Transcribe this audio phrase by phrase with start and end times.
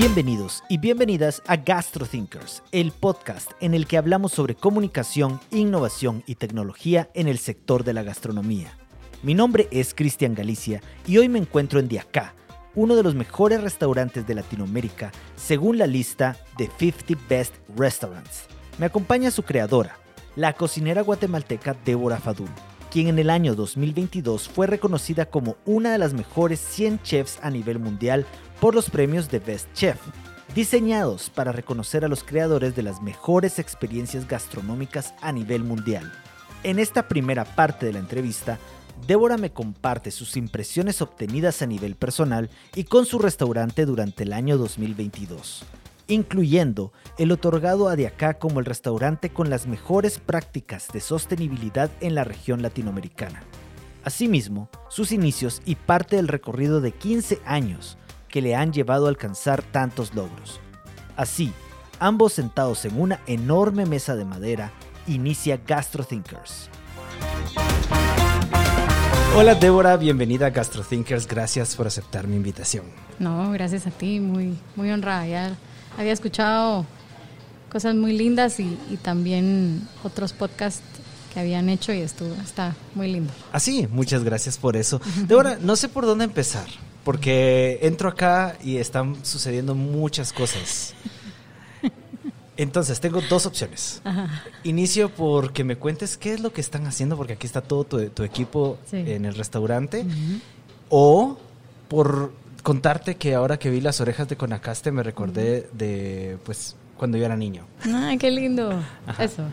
[0.00, 6.36] Bienvenidos y bienvenidas a GastroThinkers, el podcast en el que hablamos sobre comunicación, innovación y
[6.36, 8.72] tecnología en el sector de la gastronomía.
[9.22, 12.34] Mi nombre es Cristian Galicia y hoy me encuentro en Diacá,
[12.74, 18.46] uno de los mejores restaurantes de Latinoamérica según la lista de 50 Best Restaurants.
[18.78, 19.98] Me acompaña su creadora,
[20.34, 22.48] la cocinera guatemalteca Débora Fadul,
[22.90, 27.50] quien en el año 2022 fue reconocida como una de las mejores 100 chefs a
[27.50, 28.26] nivel mundial
[28.60, 29.96] por los premios de Best Chef,
[30.54, 36.12] diseñados para reconocer a los creadores de las mejores experiencias gastronómicas a nivel mundial.
[36.64, 38.58] En esta primera parte de la entrevista,
[39.06, 44.32] Débora me comparte sus impresiones obtenidas a nivel personal y con su restaurante durante el
[44.32, 45.64] año 2022,
[46.10, 52.14] incluyendo el otorgado a Diacá como el restaurante con las mejores prácticas de sostenibilidad en
[52.14, 53.42] la región latinoamericana.
[54.04, 57.96] Asimismo, sus inicios y parte del recorrido de 15 años
[58.28, 60.60] que le han llevado a alcanzar tantos logros.
[61.16, 61.52] Así,
[61.98, 64.72] ambos sentados en una enorme mesa de madera,
[65.06, 66.70] inicia GastroThinkers.
[69.36, 72.86] Hola Débora, bienvenida a GastroThinkers, gracias por aceptar mi invitación.
[73.18, 75.26] No, gracias a ti, muy, muy honrada.
[75.26, 75.56] Ya
[75.98, 76.86] había escuchado
[77.70, 80.82] cosas muy lindas y, y también otros podcasts
[81.32, 83.32] que habían hecho y estuvo, está muy lindo.
[83.52, 85.00] Así, muchas gracias por eso.
[85.28, 86.66] Débora, no sé por dónde empezar,
[87.04, 90.94] porque entro acá y están sucediendo muchas cosas.
[92.56, 94.02] Entonces, tengo dos opciones.
[94.04, 94.42] Ajá.
[94.64, 98.08] Inicio porque me cuentes qué es lo que están haciendo, porque aquí está todo tu,
[98.10, 98.96] tu equipo Sí.
[98.98, 100.04] en el restaurante.
[100.90, 101.38] O
[101.88, 107.16] por contarte que ahora que vi las orejas de Conacaste me recordé de, pues, cuando
[107.18, 107.66] yo era niño.
[107.84, 108.82] Ay, qué lindo.
[109.06, 109.24] Ajá.
[109.24, 109.44] Eso.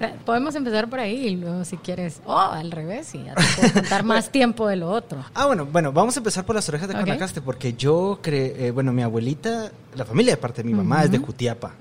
[0.00, 3.42] Eh, Podemos empezar por ahí y luego si quieres, oh, al revés, y ya te
[3.56, 5.24] puedo contar más tiempo de lo otro.
[5.34, 6.94] Ah, bueno, bueno, vamos a empezar por las orejas de.
[6.94, 11.04] Conacaste, porque yo creo, eh, bueno, mi abuelita, la familia de parte de mi mamá
[11.04, 11.18] es de.
[11.18, 11.74] Jutiapa.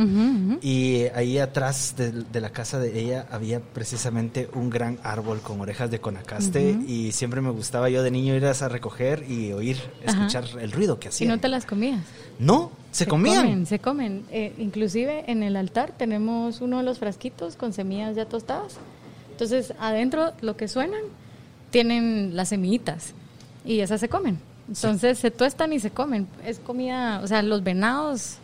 [0.62, 5.62] Y ahí atrás de, de la casa de ella había precisamente un gran árbol con
[5.62, 9.78] orejas de conacaste y siempre me gustaba yo de niño ir a recoger y oír,
[10.04, 11.30] escuchar el ruido que Y hacían.
[11.30, 12.04] no te las comías.
[12.40, 13.44] No, se, comían.
[13.46, 14.26] comen, se comen.
[14.32, 18.78] Eh, inclusive en el altar tenemos uno de los frasquitos con semillas ya tostadas.
[19.32, 21.02] Entonces adentro lo que suenan
[21.70, 23.14] tienen las semillitas
[23.66, 24.40] y esas se comen.
[24.70, 26.28] Entonces se tuestan y se comen.
[26.46, 28.36] Es comida, o sea, los venados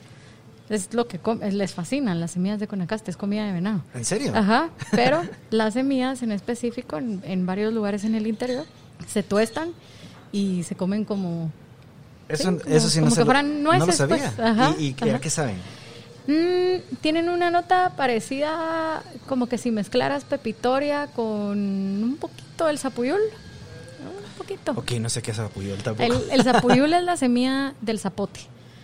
[0.69, 1.19] es lo que
[1.52, 3.81] les fascinan las semillas de conacaste, es comida de venado.
[3.94, 4.31] ¿En serio?
[4.36, 5.22] Ajá, pero
[5.52, 8.66] las semillas en específico en, en varios lugares en el interior
[9.08, 9.72] se tuestan
[10.31, 11.52] y se comen como
[12.28, 14.34] Eso, Sí, como- eso sí no, como se que fueran no lo nueces, sabía.
[14.36, 14.40] pues.
[14.40, 15.57] Ajá, ¿Y, a qué saben?
[16.28, 23.19] Mm, tienen una nota parecida como que si mezclaras pepitoria con un poquito el zapuyul.
[24.38, 24.73] Poquito.
[24.75, 26.12] Ok, no sé qué es apuyol tampoco.
[26.13, 28.41] El, el zapuyul es la semilla del zapote.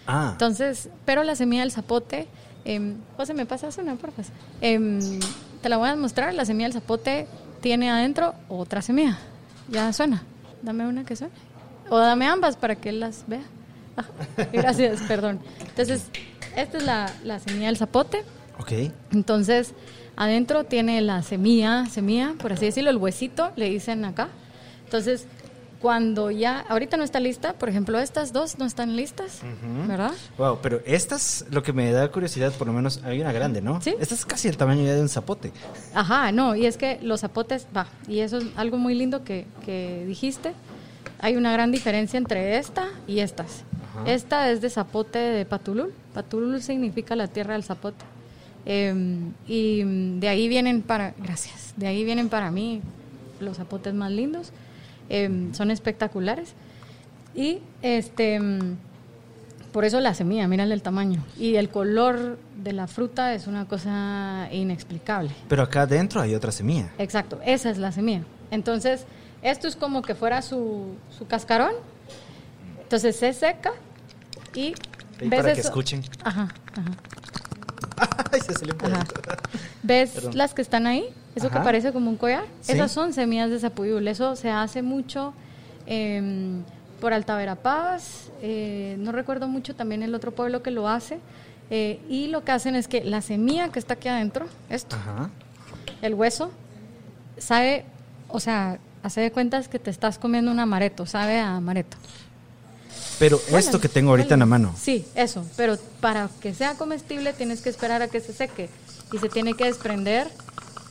[0.08, 2.28] ah, Entonces, pero la semilla del zapote,
[2.66, 4.32] em, José, ¿me pasas una, por favor?
[4.62, 5.20] Em,
[5.62, 6.34] te la voy a mostrar.
[6.34, 7.28] La semilla del zapote
[7.62, 9.18] tiene adentro otra semilla.
[9.70, 10.24] Ya suena.
[10.62, 11.34] Dame una que suene.
[11.90, 13.44] O dame ambas para que él las vea.
[13.98, 14.06] Ah,
[14.54, 15.40] gracias, perdón.
[15.68, 16.04] Entonces,
[16.56, 18.24] esta es la, la semilla del zapote.
[18.60, 18.72] ok.
[19.12, 19.74] Entonces,
[20.16, 24.30] adentro tiene la semilla, semilla, por así decirlo, el huesito, le dicen acá.
[24.86, 25.26] Entonces,
[25.82, 29.88] cuando ya, ahorita no está lista, por ejemplo, estas dos no están listas, Ujú.
[29.88, 30.12] ¿verdad?
[30.38, 33.82] Wow, pero estas, lo que me da curiosidad, por lo menos hay una grande, ¿no?
[33.82, 33.96] Sí.
[34.00, 35.52] Esta es casi el tamaño ya de un zapote.
[35.96, 39.48] Ajá, no, y es que los zapotes, va, y eso es algo muy lindo que,
[39.66, 40.54] que dijiste.
[41.20, 43.64] Hay una gran diferencia entre esta y estas.
[43.90, 44.12] Ajá.
[44.12, 45.94] Esta es de zapote de Patulul.
[46.14, 48.06] Patulul significa la tierra del zapote.
[48.66, 49.84] Em, y
[50.20, 52.82] de ahí vienen para, gracias, de ahí vienen para mí
[53.40, 54.52] los zapotes más lindos.
[55.14, 56.54] Em, son espectaculares.
[57.36, 58.78] Y este, mm,
[59.74, 61.22] por eso la semilla, mírale el tamaño.
[61.38, 65.32] Y el color de la fruta es una cosa inexplicable.
[65.50, 66.94] Pero acá adentro hay otra semilla.
[66.98, 68.24] Exacto, esa es la semilla.
[68.52, 69.06] Entonces,
[69.42, 71.74] esto es como que fuera su, su cascarón.
[72.82, 73.74] Entonces se seca
[74.56, 74.74] y
[75.20, 76.04] ves para que escuchen.
[76.24, 76.92] Ajá, ajá,
[78.32, 78.94] Ay, se salió un.
[79.84, 80.38] ¿Ves Perdón.
[80.38, 81.06] las que están ahí?
[81.36, 82.44] Eso que parece como un collar.
[82.62, 82.74] Sí.
[82.74, 84.08] Esas son semillas de zapuyul.
[84.08, 85.34] Eso se hace mucho
[85.86, 86.64] em,
[87.00, 88.30] por Altaverapaz.
[88.42, 91.20] eh, no recuerdo mucho también el otro pueblo que lo hace.
[91.70, 95.30] eh, y lo que hacen es que la semilla que está aquí adentro, esto, Ajá.
[96.02, 96.52] el hueso,
[97.38, 97.86] sabe,
[98.28, 101.96] o sea, hace de cuentas que te estás comiendo un amareto, sabe a amareto.
[103.22, 104.74] Pero Bueno, esto que tengo ahorita en la mano.
[104.76, 108.68] Sí, eso, pero para que sea comestible tienes que esperar a que se seque
[109.14, 110.28] y se tiene que desprender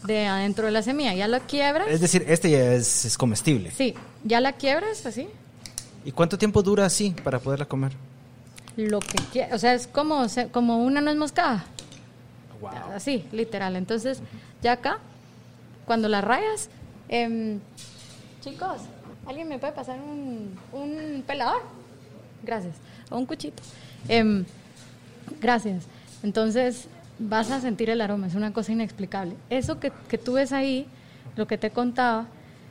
[0.04, 1.12] de adentro de la semilla.
[1.12, 1.88] Ya la quiebras.
[1.88, 3.72] Es decir, este ya es, es comestible.
[3.72, 5.26] Sí, ya la quiebras así.
[6.04, 7.94] ¿Y cuánto tiempo dura así para poderla comer?
[8.76, 9.52] lo que quieras.
[9.52, 11.64] O sea, es como, como una nuez moscada.
[12.60, 12.94] Wow.
[12.94, 13.74] Así, literal.
[13.74, 14.20] Entonces,
[14.62, 15.00] ya acá,
[15.84, 16.70] cuando la rayas,
[17.08, 17.58] em,
[18.40, 18.82] chicos,
[19.26, 21.79] ¿alguien me puede pasar un, un pelador?
[22.42, 22.74] Gracias.
[23.10, 23.62] O un cuchito.
[24.08, 24.44] Em,
[25.40, 25.84] gracias.
[26.22, 26.88] Entonces,
[27.18, 29.34] vas a sentir el aroma, es una cosa inexplicable.
[29.50, 30.86] Eso que, que tú ves ahí,
[31.36, 32.26] lo que te contaba,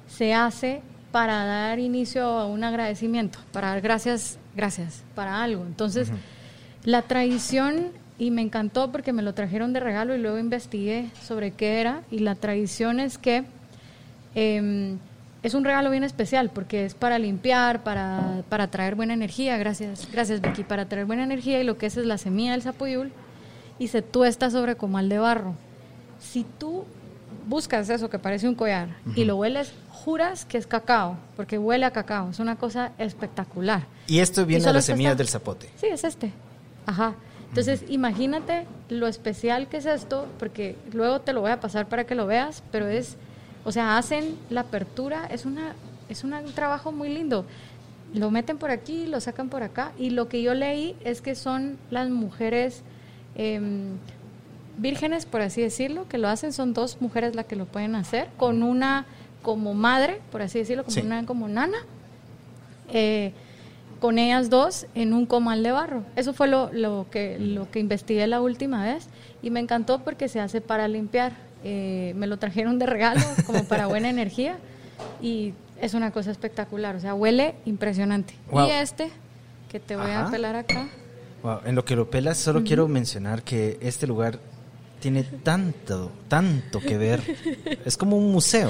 [0.07, 0.81] se hace
[1.11, 5.65] para dar inicio a un agradecimiento, para dar gracias, gracias, para algo.
[5.65, 6.09] Entonces,
[6.83, 7.87] la tradición,
[8.17, 12.01] y me encantó porque me lo trajeron de regalo y luego investigué sobre qué era,
[12.11, 13.45] y la tradición es que
[14.35, 14.97] eh,
[15.43, 20.07] es un regalo bien especial porque es para limpiar, para, para traer buena energía, gracias,
[20.11, 23.11] gracias Vicky, para traer buena energía y lo que es es la semilla del zapuyul
[23.77, 25.55] y se tuesta sobre comal de barro.
[26.19, 26.83] Si tú
[27.47, 31.85] buscas eso que parece un collar y lo hueles, juras que es cacao, porque huele
[31.85, 33.85] a cacao, es una cosa espectacular.
[34.07, 35.69] Y esto viene de las semillas está- del zapote.
[35.77, 36.31] Sí, es este.
[36.85, 37.13] Ajá.
[37.47, 42.03] Entonces, imagínate lo especial que es esto, porque luego te lo voy a pasar para
[42.05, 43.17] que lo veas, pero es,
[43.69, 45.75] o sea, hacen la apertura, es una,
[46.09, 47.45] es una- un trabajo muy lindo.
[48.15, 51.35] Lo meten por aquí, lo sacan por acá, y lo que yo leí es que
[51.35, 52.81] son las mujeres
[53.35, 53.91] em,
[54.79, 58.29] vírgenes, por así decirlo, que lo hacen, son dos mujeres las que lo pueden hacer,
[58.37, 59.05] con una
[59.43, 61.01] como madre, por así decirlo, como Sí.
[61.01, 61.77] una como nana,
[62.91, 63.33] eh,
[64.01, 66.03] con ellas dos en un comal de barro.
[66.15, 69.07] Eso fue lo, lo que, lo que investigué la última vez
[69.43, 71.33] y me encantó porque se hace para limpiar.
[71.63, 74.57] Eh, me lo trajeron de regalo como para buena energía
[75.21, 78.33] y es una cosa espectacular, o sea, huele impresionante.
[78.51, 78.67] Wow.
[78.67, 79.09] Y este,
[79.69, 80.27] que te voy Ajá.
[80.27, 80.87] a pelar acá,
[81.43, 84.39] Wow, En lo que lo pelas, solo quiero mencionar que este lugar
[84.99, 87.21] tiene tanto, tanto que ver.
[87.85, 88.69] Es como un museo.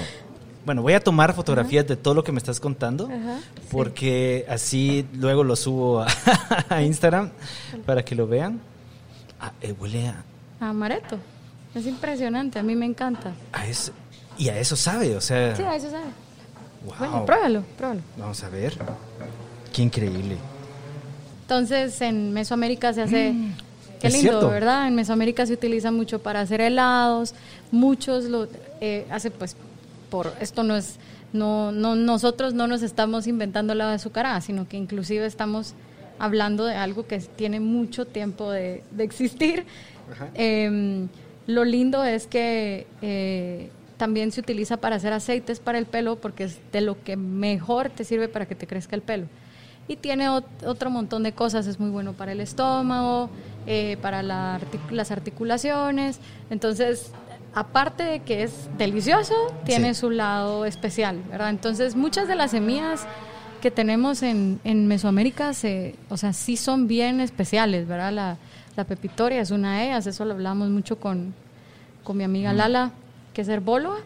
[0.65, 3.67] Bueno, voy a tomar fotografías de todo lo que me estás contando, Ajá, sí.
[3.71, 6.07] porque así luego lo subo a,
[6.69, 7.31] a Instagram
[7.87, 8.59] para que lo vean.
[9.41, 10.23] Ah, eh, huele a,
[10.59, 11.17] a amaretto.
[11.75, 13.33] Es impresionante, a mí me encanta.
[13.53, 13.91] a eso.
[14.37, 15.55] Y a eso sabe, o sea.
[15.55, 16.05] Sí, a eso sabe.
[16.85, 16.95] wow.
[16.97, 18.01] Bueno, pruébalo, pruébalo.
[18.17, 18.73] Vamos a ver.
[19.73, 20.37] Qué increíble.
[21.41, 23.33] Entonces, en Mesoamérica se hace...
[23.99, 24.49] Qué es lindo, cierto.
[24.49, 24.87] ¿verdad?
[24.87, 27.33] En Mesoamérica se utiliza mucho para hacer helados.
[27.69, 28.47] Muchos lo
[28.79, 29.57] eh, hace, pues,
[30.09, 30.95] por esto no es,
[31.33, 35.73] no, no, nosotros no nos estamos inventando la azucarada, sino que inclusive estamos
[36.17, 39.65] hablando de algo que tiene mucho tiempo de, de existir.
[40.33, 41.07] Eh,
[41.49, 46.43] lo lindo es que eh, también se utiliza para hacer aceites para el pelo porque
[46.45, 49.25] es de lo que mejor te sirve para que te crezca el pelo.
[49.87, 53.31] Y tiene ot- otro montón de cosas, es muy bueno para el estómago,
[53.65, 56.19] eh, para la artic- las articulaciones.
[56.51, 57.11] Entonces,
[57.55, 59.33] aparte de que es delicioso,
[59.65, 60.01] tiene Sí.
[60.01, 61.49] su lado especial, ¿verdad?
[61.49, 63.07] Entonces, muchas de las semillas
[63.61, 68.13] que tenemos en, en Mesoamérica, se, o sea, sí son bien especiales, ¿verdad?
[68.13, 68.37] La,
[68.79, 71.33] la pepitoria es una de ellas, eso lo hablamos mucho con,
[72.05, 72.91] con mi amiga Lala,
[73.33, 73.97] que es herbóloga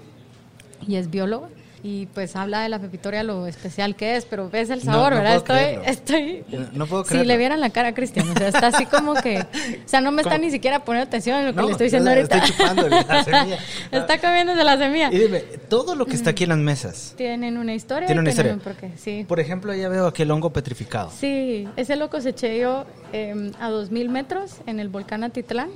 [0.88, 1.48] y es bióloga.
[1.86, 5.12] Y pues habla de la pepitoria lo especial que es, pero ves el No, sabor,
[5.12, 5.44] no ¿verdad?
[5.44, 6.44] puedo Estoy, creerlo.
[6.48, 6.60] estoy.
[6.72, 9.16] No- no puedo Si le vieran la cara a Cristian, o sea, está así como
[9.16, 9.40] que.
[9.40, 9.46] O
[9.88, 10.46] sea, no me está ¿Cómo?
[10.46, 12.38] ni siquiera poniendo atención en lo que No, le estoy diciendo ahorita.
[12.38, 13.58] estoy chupando la semilla.
[13.92, 15.10] está comiéndose la semilla.
[15.12, 18.08] Y dime, todo lo que está aquí en las mesas, Tienen una historia.
[18.08, 18.72] Tiene y una tienen historia.
[18.72, 19.25] un porqué, sí.
[19.28, 21.12] por ejemplo, ya veo aquel hongo petrificado.
[21.12, 25.70] Sí, ese lo coseché yo eh, a 2000 metros en el volcán Atitlán.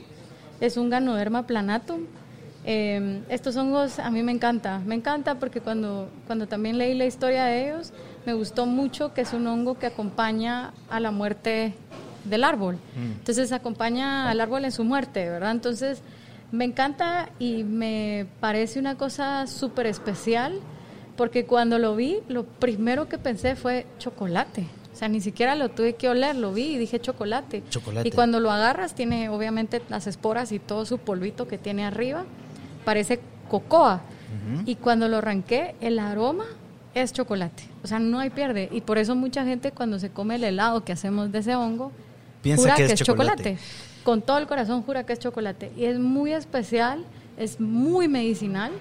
[0.62, 2.06] Es un Ganoderma planatum.
[2.70, 7.06] Eh, estos hongos a mí me encanta, me encanta porque cuando, cuando también leí la
[7.06, 7.94] historia de ellos,
[8.26, 11.74] me gustó mucho que es un hongo que acompaña a la muerte
[12.26, 12.78] del árbol.
[12.98, 15.52] Entonces acompaña al árbol en su muerte, ¿verdad?
[15.52, 16.02] Entonces
[16.52, 20.60] me encanta y me parece una cosa súper especial
[21.16, 24.68] porque cuando lo vi, lo primero que pensé fue chocolate.
[24.94, 27.64] O sea, ni siquiera lo tuve que oler, lo vi y dije chocolate.
[27.70, 28.10] Chocolate.
[28.10, 32.26] Y cuando lo agarras, tiene obviamente las esporas y todo su polvito que tiene arriba.
[32.88, 34.00] Parece cocoa.
[34.66, 36.46] Y cuando lo arranqué, el aroma
[36.94, 37.64] es chocolate.
[37.84, 38.70] O sea, no hay pierde.
[38.72, 41.92] Y por eso mucha gente cuando se come el helado que hacemos de ese hongo,
[42.42, 43.44] Piensa jura que que, es es chocolate.
[43.44, 43.58] chocolate.
[44.06, 45.74] Con todo el corazón jura que es chocolate.
[45.76, 47.04] Y es muy especial,
[47.38, 48.72] es muy medicinal.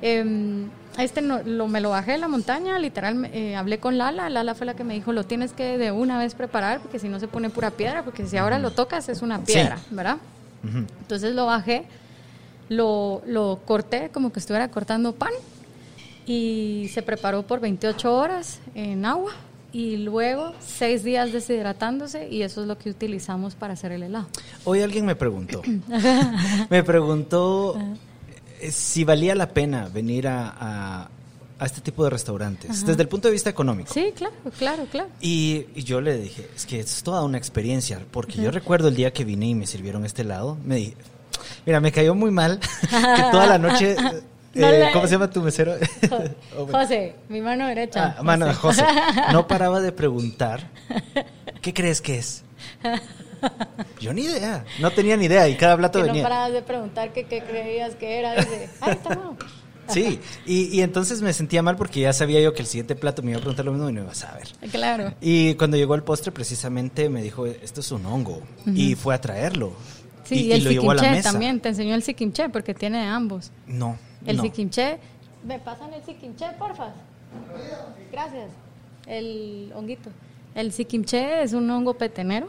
[0.00, 0.66] Eh,
[0.98, 4.56] este no- lo, me lo bajé de la montaña, literal, eh, hablé con Lala, Lala
[4.56, 7.20] fue la que me dijo, lo tienes que de una vez preparar, porque si no
[7.20, 10.16] se pone pura piedra, porque si ahora lo tocas es una piedra, ¿verdad?
[10.64, 10.78] Ujú.
[11.00, 11.84] Entonces lo bajé,
[12.68, 15.32] lo, lo corté como que estuviera cortando pan
[16.26, 19.32] y se preparó por 28 horas en agua
[19.72, 24.26] y luego 6 días deshidratándose y eso es lo que utilizamos para hacer el helado.
[24.64, 25.62] Hoy alguien me preguntó,
[26.70, 27.76] me preguntó
[28.60, 31.10] eh, si valía la pena venir a, a-
[31.58, 33.94] a este tipo de restaurantes, desde el punto de vista económico.
[33.94, 35.08] Sí, claro, claro, claro.
[35.20, 39.12] Y, yo le dije, es que es toda una experiencia, porque yo recuerdo el día
[39.12, 40.94] que vine y me sirvieron este helado, me dije,
[41.66, 43.96] mira, me cayó muy mal que toda la noche...
[44.54, 45.76] Eh, ¿Cómo se llama tu mesero?
[46.58, 48.16] Oh, José, mi mano derecha.
[48.18, 48.84] Ah, mano, José.
[49.32, 50.68] No paraba de preguntar,
[51.62, 52.44] ¿qué crees que es?
[53.98, 56.22] Yo ni idea, no tenía ni idea y cada plato que venía.
[56.22, 58.34] No parabas de preguntar qué, creías que era.
[58.34, 59.38] Dice, ay, está mal.
[59.88, 63.32] Sí, y, entonces me sentía mal porque ya sabía yo que el siguiente plato me
[63.32, 64.48] iba a preguntar lo mismo y no iba a saber.
[64.70, 65.12] Claro.
[65.20, 68.42] Y cuando llegó el postre, precisamente me dijo, esto es un hongo.
[68.66, 69.72] Y fue a traerlo.
[70.24, 71.30] Sí, y, el lo llevó a la mesa.
[71.32, 73.50] también, te enseñó el sikimche porque tiene ambos.
[73.66, 73.96] No.
[74.26, 74.42] El no.
[74.42, 74.98] sikimche,
[75.44, 76.92] ¿me pasan el sikimche, porfa?
[78.10, 78.50] Gracias.
[79.06, 80.10] El honguito.
[80.54, 82.48] El sikimche es un hongo petenero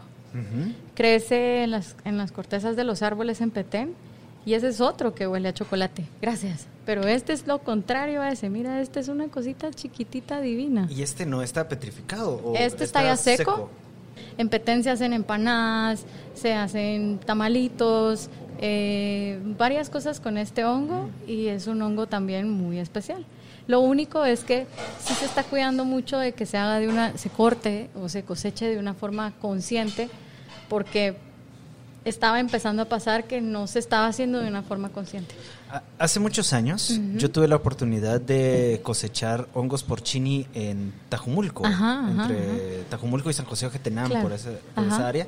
[0.95, 3.93] Crece en las, en las cortezas de los árboles en Petén
[4.45, 6.05] y ese es otro que huele a chocolate.
[6.21, 6.67] Gracias.
[6.85, 8.49] Pero este es lo contrario a ese.
[8.49, 10.87] Mira, este es una cosita chiquitita divina.
[10.89, 12.53] ¿Y este no está petrificado?
[12.55, 13.69] este está, ya seco.
[14.37, 14.49] En
[14.89, 22.07] hacen empanadas, se hacen tamalitos, eh, varias cosas con este hongo y es un hongo
[22.07, 23.25] también muy especial.
[23.67, 24.67] Lo único es que
[24.99, 28.23] sí se está cuidando mucho de que se haga de una, se corte o se
[28.23, 30.09] coseche de una forma consciente
[30.69, 31.15] porque
[32.05, 35.35] estaba empezando a pasar que no se estaba haciendo de una forma consciente.
[35.97, 43.29] Hace muchos años yo tuve la oportunidad de cosechar hongos porcini en Tajumulco, entre Tajumulco
[43.29, 45.25] y San José Ojetenam, por, esa área.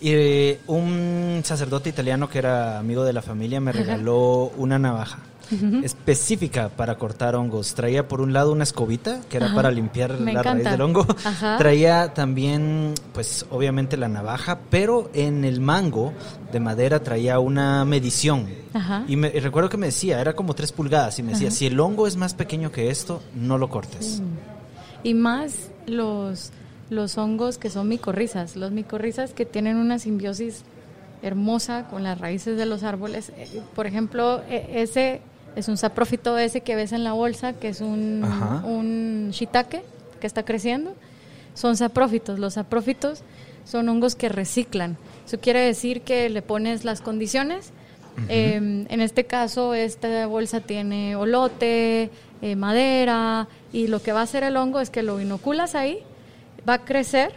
[0.00, 5.18] Y eh, un sacerdote italiano que era amigo de la familia me regaló una navaja
[5.82, 7.74] específica para cortar hongos.
[7.74, 11.06] Traía por un lado una escobita, que era para limpiar la raíz del hongo.
[11.58, 16.12] Traía también, pues obviamente la navaja, pero en el mango
[16.52, 18.46] de madera traía una medición.
[19.08, 21.78] Y, me, recuerdo que me decía, era como tres pulgadas, y me decía, si el
[21.80, 24.22] hongo es más pequeño que esto, no lo cortes.
[25.02, 26.50] Y más los,
[26.90, 30.64] los hongos que son micorrizas, los micorrizas que tienen una simbiosis
[31.22, 33.32] hermosa con las raíces de los árboles.
[33.36, 35.20] Eh, por ejemplo, e, ese
[35.56, 38.22] es un saprófito ese que ves en la bolsa, que es un,
[38.64, 39.82] un shiitake
[40.20, 40.94] que está creciendo.
[41.54, 42.38] Son saprófitos.
[42.38, 43.22] Los saprófitos
[43.64, 44.98] son hongos que reciclan.
[45.26, 47.72] Eso quiere decir que le pones las condiciones.
[48.28, 52.10] Em, en este caso, esta bolsa tiene olote,
[52.42, 55.98] eh, madera, y lo que va a hacer el hongo es que lo inoculas ahí,
[56.66, 57.32] va a crecer,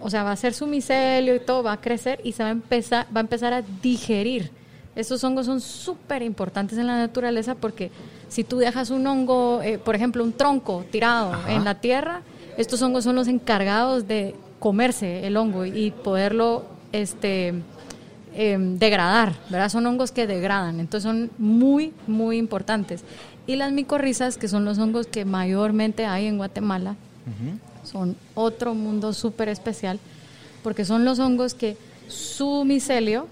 [0.00, 2.48] o sea, va a hacer su micelio y todo, va a crecer y se va
[2.48, 4.50] a empezar, va a, empezar a digerir
[4.96, 7.90] estos hongos son súper importantes en la naturaleza porque
[8.28, 12.22] si tú dejas un hongo, eh, por ejemplo, un tronco tirado en la tierra,
[12.56, 17.54] estos hongos son los encargados de comerse el hongo y poderlo este,
[18.34, 19.68] em, degradar, ¿verdad?
[19.68, 23.02] Son hongos que degradan, entonces son muy, muy importantes.
[23.46, 26.96] Y las micorrizas, que son los hongos que mayormente hay en Guatemala,
[27.84, 30.00] son otro mundo súper especial
[30.62, 31.76] porque son los hongos que
[32.08, 33.28] su micelio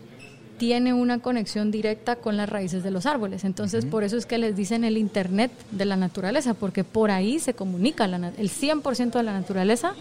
[0.58, 3.44] tiene una conexión directa con las raíces de los árboles.
[3.44, 7.38] Entonces, por eso es que les dicen el Internet de la naturaleza, porque por ahí
[7.38, 9.94] se comunica, la, el 100% de la naturaleza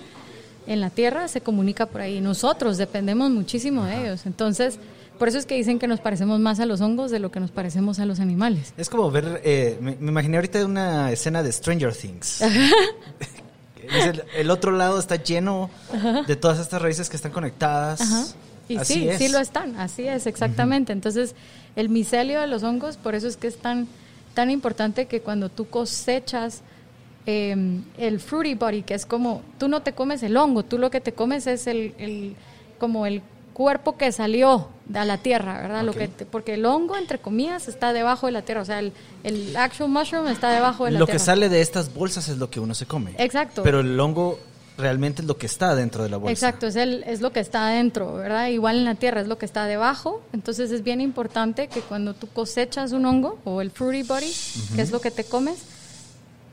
[0.65, 2.19] en la Tierra se comunica por ahí.
[2.19, 4.25] Nosotros dependemos muchísimo de ellos.
[4.25, 4.79] Entonces,
[5.17, 7.39] por eso es que dicen que nos parecemos más a los hongos de lo que
[7.39, 8.73] nos parecemos a los animales.
[8.77, 12.41] Es como ver, eh, me, imaginé ahorita una escena de Stranger Things.
[14.35, 15.69] el, otro lado está lleno
[16.27, 18.35] de todas estas raíces que están conectadas.
[18.69, 20.93] Y sí, sí lo están, así es, exactamente.
[20.93, 21.35] Entonces,
[21.75, 23.87] el micelio de los hongos, por eso es que es tan,
[24.33, 26.61] tan importante que cuando tú cosechas
[27.25, 30.91] em, el fruity body, que es como, tú no te comes el hongo, tú lo
[30.91, 32.35] que te comes es el, el
[32.77, 33.21] como el
[33.57, 35.83] cuerpo que salió de la tierra, ¿verdad?
[35.83, 38.93] Lo que porque el hongo, entre comillas, está debajo de la tierra, o sea, el,
[39.23, 41.11] el actual mushroom está debajo de la tierra.
[41.11, 43.15] Lo que sale de estas bolsas es lo que uno se come.
[43.17, 43.63] Exacto.
[43.63, 44.39] Pero el hongo
[44.77, 46.31] realmente es lo que está dentro de la bolsa.
[46.31, 48.47] Exacto, es, el, es lo que está adentro, ¿verdad?
[48.47, 50.21] Igual en la tierra es lo que está debajo.
[50.33, 54.31] Entonces es bien importante que cuando tú cosechas un hongo o el fruity body,
[54.75, 55.59] que es lo que te comes,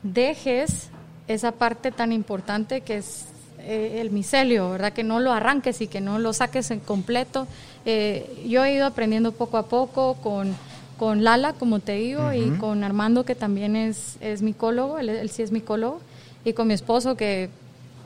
[0.03, 0.89] dejes
[1.27, 3.25] esa parte tan importante que es
[3.59, 4.93] eh, el micelio, ¿verdad?
[4.93, 7.47] Que no lo arranques y que no lo saques en completo.
[7.85, 10.55] Eh, yo he ido aprendiendo poco a poco con,
[10.97, 15.29] con Lala, como te digo, y con Armando, que también es, es micólogo, él, él
[15.29, 15.99] sí es micólogo,
[16.43, 17.49] y con mi esposo, que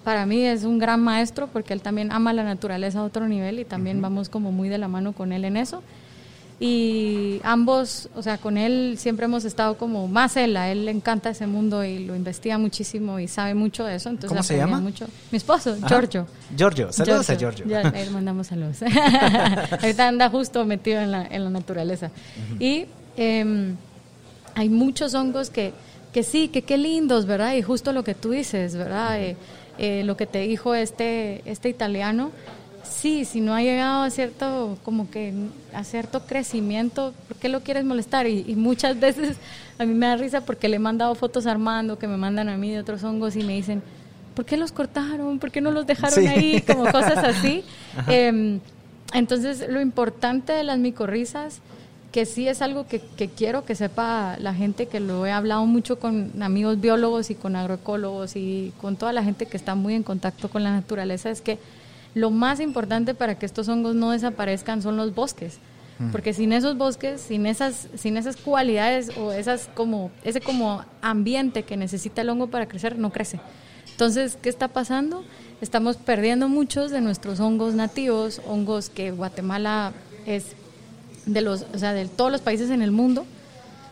[0.09, 3.59] para mí es un gran maestro porque él también ama la naturaleza a otro nivel
[3.59, 5.83] y también vamos como muy de la mano con él en eso.
[6.59, 10.89] Y ambos, o sea, con él siempre hemos estado como más él, a él le
[10.89, 14.09] encanta ese mundo y lo investiga muchísimo y sabe mucho de eso.
[14.09, 14.79] Entonces ¿Cómo se llama?
[14.79, 15.05] Mucho.
[15.29, 16.25] Mi esposo, Giorgio.
[16.57, 17.67] Giorgio, saludos a Giorgio.
[17.67, 18.77] Ya, le mandamos saludos.
[19.79, 22.09] Ahorita anda justo metido en la, en la naturaleza.
[22.59, 23.75] Y em,
[24.55, 25.71] hay muchos hongos que
[26.11, 27.53] que sí, que qué lindos, ¿verdad?
[27.53, 29.21] Y justo lo que tú dices, ¿verdad?
[29.21, 29.37] Eh,
[29.79, 32.31] eh, lo que te dijo este, este italiano,
[32.83, 35.33] sí, si no ha llegado a cierto, como que
[35.73, 38.27] a cierto crecimiento, ¿por qué lo quieres molestar?
[38.27, 39.37] Y, muchas veces
[39.77, 42.49] a mí me da risa porque le he mandado fotos a Armando que me mandan
[42.49, 43.81] a mí de otros hongos y me dicen,
[44.35, 45.39] ¿por qué los cortaron?
[45.39, 46.61] ¿Por qué no los dejaron ahí?
[46.61, 47.63] Como cosas así.
[48.07, 48.59] Em,
[49.13, 51.61] entonces, lo importante de las micorrizas,
[52.11, 55.65] que sí es algo que, que, quiero que sepa la gente, que lo he hablado
[55.65, 59.93] mucho con amigos biólogos y con agroecólogos y con toda la gente que está muy
[59.93, 61.59] en contacto con la naturaleza, es que
[62.15, 65.59] lo más importante para que estos hongos no desaparezcan son los bosques.
[65.99, 66.11] Mm.
[66.11, 71.63] Porque sin esos bosques, sin esas, sin esas cualidades o esas como, ese como ambiente
[71.63, 73.39] que necesita el hongo para crecer, no crece.
[73.91, 75.23] Entonces, ¿qué está pasando?
[75.61, 79.91] Estamos perdiendo muchos de nuestros hongos nativos, hongos que Guatemala
[80.25, 80.55] es
[81.33, 83.25] de los, o sea, de todos los países en el mundo.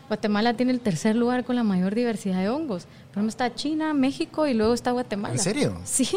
[0.08, 2.84] Guatemala tiene el tercer lugar con la mayor diversidad de hongos.
[2.84, 5.34] Por ejemplo, está China, México y luego está Guatemala.
[5.34, 5.78] ¿En serio?
[5.84, 6.10] Sí.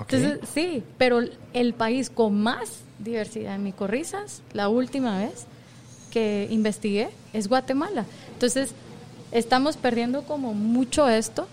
[0.00, 1.20] Entonces, sí, pero
[1.52, 5.46] el país con más diversidad en micorrizas, la última vez
[6.10, 8.04] que investigué, es Guatemala.
[8.32, 8.72] Entonces,
[9.30, 11.46] estamos perdiendo como mucho esto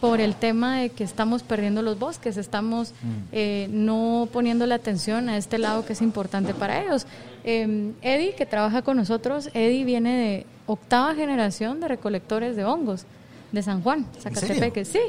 [0.00, 3.06] por el tema de que estamos perdiendo los bosques, estamos mm.
[3.32, 7.06] eh, no poniendo la atención a este lado que es importante para ellos.
[7.44, 13.04] Eh, Eddie, que trabaja con nosotros, Eddie viene de octava generación de recolectores de hongos
[13.52, 14.84] de San Juan, Zacatepeque.
[14.84, 15.00] Sí,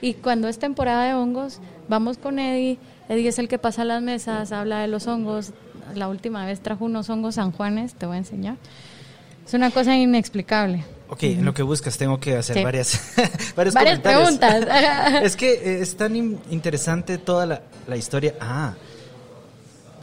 [0.00, 2.78] y cuando es temporada de hongos, vamos con Eddie.
[3.08, 5.52] Eddie es el que pasa las mesas, habla de los hongos.
[5.94, 8.56] La última vez trajo unos hongos San Juanes, te voy a enseñar.
[9.46, 10.84] Es una cosa inexplicable.
[11.12, 12.98] Ok, en lo que buscas tengo que hacer varias,
[13.54, 14.66] varias preguntas.
[15.22, 18.34] es que eh, es tan interesante toda la, la, historia.
[18.40, 18.72] Ah,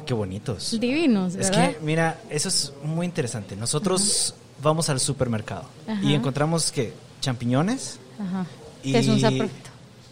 [0.06, 0.78] qué bonitos.
[0.80, 1.66] Divinos, ¿verdad?
[1.66, 3.56] Es que, mira, eso es muy interesante.
[3.56, 5.66] Nosotros vamos al supermercado
[6.04, 7.98] y encontramos que champiñones.
[8.20, 8.46] Ajá.
[8.84, 8.96] Y...
[8.96, 9.50] es un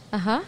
[0.10, 0.42] Ajá.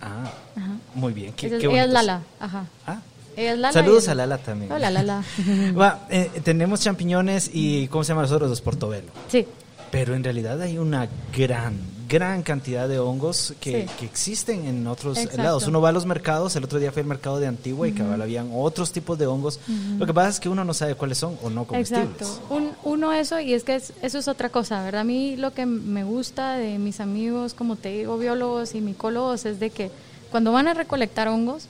[0.00, 0.76] Ah, Ajá.
[0.94, 1.34] muy bien.
[1.34, 2.22] Qué, qué ella es Lala.
[2.40, 2.64] Ajá.
[2.86, 3.02] Ah.
[3.38, 4.72] Lala Saludos a Lala también.
[4.72, 5.22] Hola, Lala.
[5.78, 8.50] Va, eh, tenemos champiñones y, ¿cómo se llama nosotros?
[8.50, 9.08] Los portobelo.
[9.28, 9.46] Sí.
[9.90, 15.18] Pero en realidad hay una gran, gran cantidad de hongos que, que existen en otros
[15.34, 15.66] lados.
[15.66, 18.20] Uno va a los mercados, el otro día fue al mercado de Antigua y cabal
[18.20, 19.60] habían otros tipos de hongos.
[19.98, 22.10] Lo que pasa es que uno no sabe cuáles son o no comestibles.
[22.10, 22.74] Exacto.
[22.84, 25.02] uno eso, y es que eso es otra cosa, ¿verdad?
[25.02, 29.46] A mí lo que me gusta de mis amigos, como te digo, biólogos y micólogos,
[29.46, 29.90] es de que
[30.30, 31.68] cuando van a recolectar hongos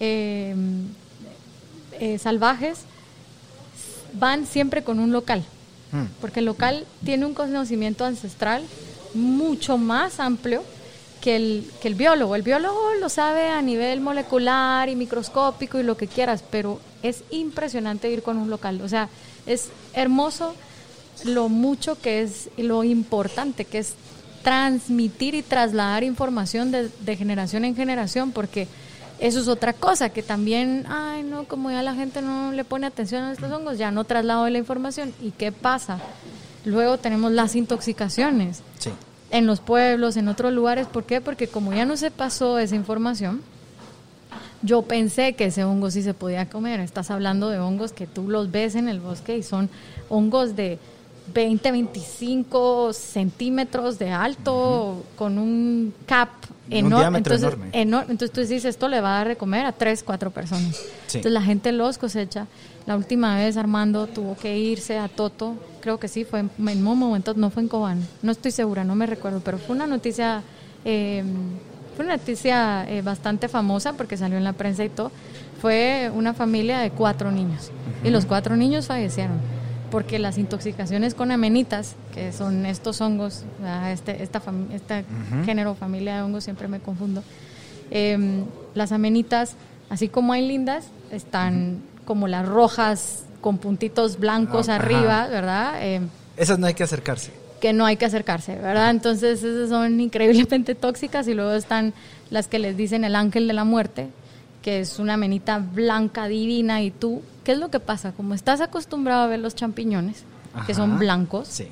[0.00, 0.54] eh,
[2.00, 2.80] eh, salvajes,
[4.14, 5.44] van siempre con un local.
[5.92, 6.06] Hmm.
[6.20, 8.62] Porque el local tiene un conocimiento ancestral
[9.14, 10.62] mucho más amplio
[11.20, 12.34] que el, que el biólogo.
[12.34, 17.22] El biólogo lo sabe a nivel molecular y microscópico y lo que quieras, pero es
[17.30, 18.80] impresionante ir con un local.
[18.82, 19.08] O sea,
[19.46, 20.54] es hermoso
[21.24, 23.94] lo mucho que es y lo importante que es
[24.42, 28.68] transmitir y trasladar información de, de generación en generación, porque
[29.20, 32.86] eso es otra cosa, que también, ay, no, como ya la gente no le pone
[32.86, 35.12] atención a estos hongos, ya no traslado la información.
[35.20, 35.98] ¿Y qué pasa?
[36.64, 38.62] Luego tenemos las intoxicaciones.
[38.78, 38.90] Sí.
[39.30, 40.86] En los pueblos, en otros lugares.
[40.86, 41.20] ¿Por qué?
[41.20, 43.42] Porque como ya no se pasó esa información,
[44.62, 46.80] yo pensé que ese hongo sí se podía comer.
[46.80, 49.68] Estás hablando de hongos que tú los ves en el bosque y son
[50.08, 50.78] hongos de
[51.34, 56.30] 20, 25 centímetros de alto, con un cap
[56.70, 57.18] enorme.
[57.18, 60.80] entonces, entonces tú dices, esto le va a dar de comer a tres, cuatro personas.
[61.06, 62.46] Entonces la gente los cosecha.
[62.86, 66.86] La última vez Armando tuvo que irse a Toto, creo que sí, fue en, en
[66.86, 69.86] un momento, no fue en Cobán, no estoy segura, no me recuerdo, pero fue una
[69.86, 70.42] noticia,
[70.84, 71.22] eh,
[71.94, 75.12] fue una noticia eh, bastante famosa porque salió en la prensa y todo.
[75.60, 77.70] Fue una familia de cuatro niños
[78.02, 79.59] y los cuatro niños fallecieron
[79.90, 83.44] porque las intoxicaciones con amenitas, que son estos hongos,
[83.88, 85.04] este, esta este
[85.44, 87.22] género, familia de hongos, siempre me confundo,
[87.90, 89.56] em, las amenitas,
[89.88, 95.82] así como hay lindas, están como las rojas con puntitos blancos ah, arriba, ¿verdad?
[95.82, 97.32] Em, esas no hay que acercarse.
[97.60, 98.90] Que no hay que acercarse, ¿verdad?
[98.90, 101.92] Entonces esas son increíblemente tóxicas y luego están
[102.30, 104.08] las que les dicen el ángel de la muerte,
[104.62, 108.12] que es una amenita blanca divina y tú ¿Qué es lo que pasa?
[108.12, 110.24] Como estás acostumbrado a ver los champiñones,
[110.66, 111.62] que son blancos,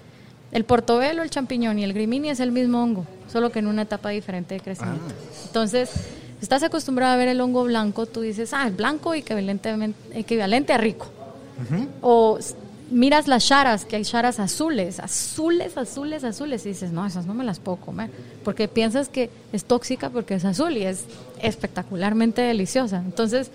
[0.53, 3.83] el portobelo, el champiñón y el grimini es el mismo hongo, solo que en una
[3.83, 5.05] etapa diferente de crecimiento.
[5.11, 5.43] Ah.
[5.47, 5.91] Entonces,
[6.41, 10.79] estás acostumbrado a ver el hongo blanco, tú dices, ah, es blanco equivalente, equivalente a
[10.79, 11.07] rico.
[12.01, 12.39] O
[12.91, 17.35] miras las charas, que hay charas azules, azules, azules, azules, y dices, no, esas no
[17.35, 18.11] me las puedo comer,
[18.45, 21.05] porque piensas que es tóxica porque es azul y es
[21.43, 23.03] espectacularmente deliciosa.
[23.05, 23.51] Entonces,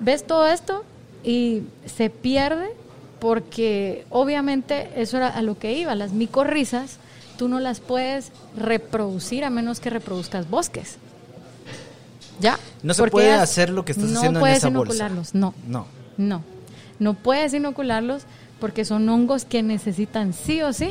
[0.00, 0.84] ves todo esto
[1.24, 2.70] y se pierde
[3.18, 6.98] porque obviamente eso era a lo que iba, las micorrizas
[7.36, 10.96] tú no las puedes reproducir a menos que reproduzcas bosques.
[12.40, 12.58] ¿Ya?
[12.82, 15.54] No se puede hacer lo que estás haciendo en esa inocularlos, no.
[15.66, 15.86] No.
[16.16, 16.42] No.
[16.98, 18.22] No puedes inocularlos
[18.60, 20.90] porque son hongos que necesitan sí o sí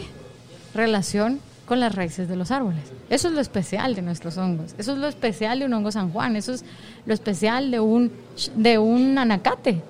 [0.73, 2.81] relación con las raíces de los árboles.
[3.09, 4.75] Eso es lo especial de nuestros hongos.
[4.77, 6.35] Eso es lo especial de un hongo San Juan.
[6.35, 6.65] Eso es
[7.05, 8.11] lo especial de un,
[8.55, 9.81] de un anacate.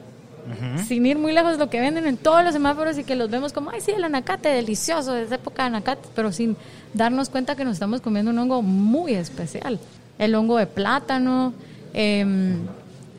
[0.88, 3.54] Sin ir muy lejos, lo que venden en todos los semáforos y que los vemos
[3.54, 6.56] como, ay, sí, el anacate, delicioso, de esa época de anacate, pero sin
[6.94, 9.80] darnos cuenta que nos estamos comiendo un hongo muy especial.
[10.20, 11.54] El hongo de plátano,
[11.94, 12.60] em,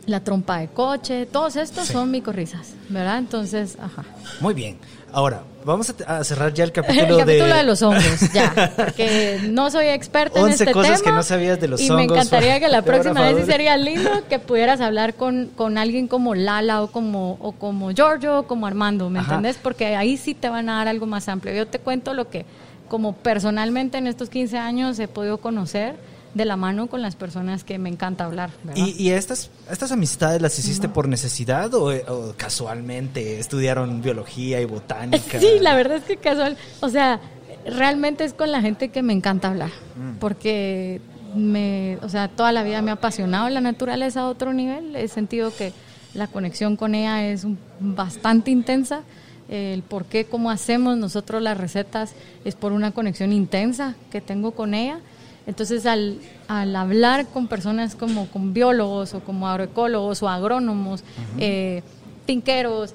[0.06, 3.18] la trompa de coche, todos estos son micorrizas, ¿verdad?
[3.18, 4.04] Entonces, ajá.
[4.40, 4.76] Muy bien.
[5.14, 7.62] Ahora, vamos a, cerrar ya el capítulo, el capítulo de...
[7.62, 11.80] los hongos, ya, porque no soy experta en este cosas que no sabías de los
[11.80, 12.04] y hongos.
[12.04, 15.78] Y me encantaría que la próxima vez sí sería lindo que pudieras hablar con, con
[15.78, 19.56] alguien como Lala o como, o como Giorgio o como Armando, ¿me entendés?
[19.62, 21.54] Porque ahí sí te van a dar algo más amplio.
[21.54, 22.44] Yo te cuento lo que
[22.88, 25.94] como personalmente en estos 15 años he podido conocer
[26.34, 28.50] de la mano con las personas que me encanta hablar.
[28.74, 35.38] ¿Y, ¿Y, estas, estas amistades las hiciste por necesidad o, casualmente estudiaron biología y botánica?
[35.44, 37.20] Sí, la verdad es que casual, o sea,
[37.66, 40.18] realmente es con la gente que me encanta hablar, mm.
[40.18, 41.00] porque
[41.34, 45.08] me, o sea, toda la vida me ha apasionado la naturaleza a otro nivel, he
[45.08, 45.72] sentido que
[46.14, 47.46] la conexión con ella es
[47.80, 49.02] bastante intensa
[49.48, 54.52] el por qué, cómo hacemos nosotros las recetas, es por una conexión intensa que tengo
[54.52, 55.00] con ella
[55.46, 61.04] entonces, al, al, hablar con personas como con biólogos o como agroecólogos o agrónomos,
[61.38, 61.82] eh,
[62.26, 62.94] pinqueros,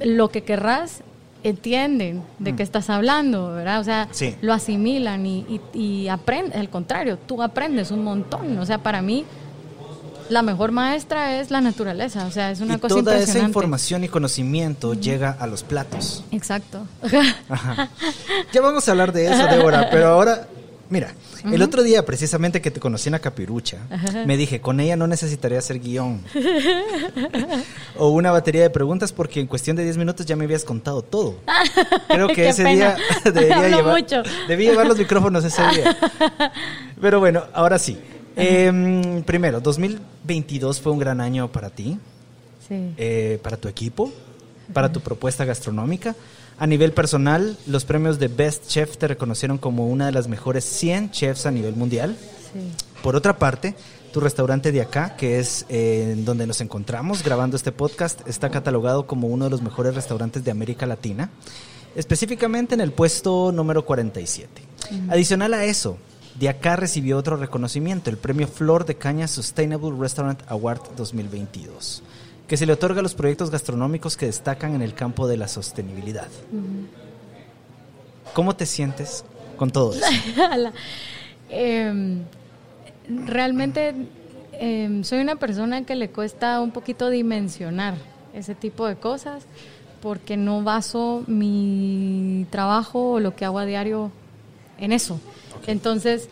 [0.00, 1.02] lo que querrás,
[1.42, 3.80] entienden de qué estás hablando, ¿verdad?
[3.80, 4.08] O sea,
[4.42, 8.58] lo asimilan y, y, aprenden, al contrario, tú aprendes un montón.
[8.58, 9.24] O sea, para mí,
[10.28, 14.08] la mejor maestra es la naturaleza, o sea, es una cosa toda esa información y
[14.08, 16.24] conocimiento llega a los platos.
[16.30, 16.86] Exacto.
[18.52, 20.46] Ya vamos a hablar de eso, Débora, pero ahora,
[20.92, 21.14] mira,
[21.50, 23.78] el otro día, precisamente que te conocí en la capirucha,
[24.26, 26.22] me dije, con ella no necesitaría hacer guion.
[27.96, 31.00] o una batería de preguntas porque en cuestión de 10 minutos ya me habías contado
[31.00, 31.36] todo.
[32.08, 34.04] Creo que ese día debía llevar,
[34.46, 35.96] debía llevar los micrófonos ese día.
[37.00, 37.98] Pero bueno, ahora sí.
[38.36, 41.98] Em, primero, 2022 fue un gran año para ti,
[42.68, 42.92] sí.
[42.98, 44.12] Eh, para tu equipo,
[44.74, 46.14] para tu propuesta gastronómica.
[46.62, 50.62] A nivel personal, los premios de Best Chef te reconocieron como una de las mejores
[50.64, 52.16] 100 chefs a nivel mundial.
[53.02, 53.74] Por otra parte,
[54.12, 59.08] tu restaurante de acá, que es eh, donde nos encontramos grabando este podcast, está catalogado
[59.08, 61.30] como uno de los mejores restaurantes de América Latina,
[61.96, 64.62] específicamente en el puesto número 47.
[65.08, 65.98] Adicional a eso,
[66.38, 72.04] de acá recibió otro reconocimiento, el premio Flor de Caña Sustainable Restaurant Award 2022
[72.46, 75.48] que se le otorga a los proyectos gastronómicos que destacan en el campo de la
[75.48, 76.28] sostenibilidad.
[78.34, 79.24] ¿Cómo te sientes
[79.56, 80.04] con todo eso?
[81.54, 82.22] Em,
[83.26, 83.94] realmente
[84.52, 87.94] em, soy una persona que le cuesta un poquito dimensionar
[88.32, 89.44] ese tipo de cosas
[90.00, 94.10] porque no baso mi trabajo o lo que hago a diario
[94.78, 95.20] en eso.
[95.66, 96.30] Entonces,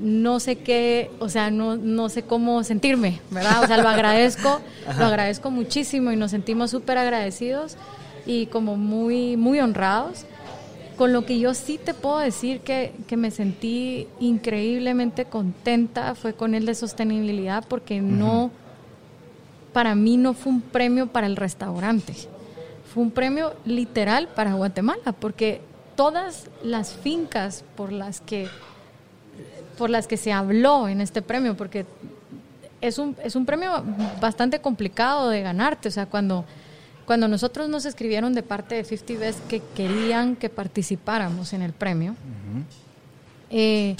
[0.00, 3.64] no sé qué, o sea, no, no sé cómo sentirme, ¿verdad?
[3.64, 4.60] O sea, lo agradezco,
[4.98, 7.76] lo agradezco muchísimo y nos sentimos súper agradecidos
[8.26, 10.24] y como muy, muy honrados.
[10.96, 16.34] Con lo que yo sí te puedo decir que, que me sentí increíblemente contenta fue
[16.34, 18.50] con el de sostenibilidad porque no,
[19.72, 22.14] para mí no fue un premio para el restaurante,
[22.92, 25.60] fue un premio literal para Guatemala porque
[25.94, 28.48] todas las fincas por las que
[29.78, 31.86] por las que se habló en este premio, porque
[32.80, 33.82] es un, es un premio
[34.20, 35.88] bastante complicado de ganarte.
[35.88, 36.44] O sea, cuando,
[37.06, 41.72] cuando nosotros nos escribieron de parte de 50 Best que querían que participáramos en el
[41.72, 42.16] premio,
[43.50, 43.96] eh,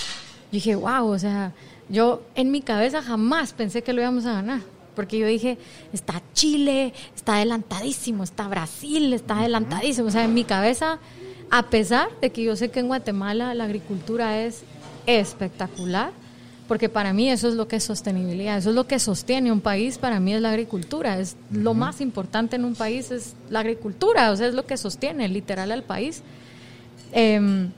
[0.51, 1.53] dije, wow, o sea,
[1.89, 4.61] yo en mi cabeza jamás pensé que lo íbamos a ganar.
[4.95, 5.59] Porque yo dije,
[5.93, 10.09] está Chile, está adelantadísimo, está Brasil, está adelantadísimo.
[10.09, 10.99] O sea, en mi cabeza,
[11.51, 14.65] a pesar de que yo sé que en Guatemala la agricultura es
[15.09, 16.13] espectacular,
[16.69, 19.63] porque para mí eso es lo que es sostenibilidad, eso es lo que sostiene un
[19.63, 23.61] país, para mí es la agricultura, es lo más importante en un país es la
[23.61, 26.23] agricultura, o sea, es lo que sostiene literal al país.
[27.13, 27.71] Em,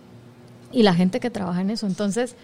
[0.73, 1.87] y la gente que trabaja en eso.
[1.87, 2.35] Entonces,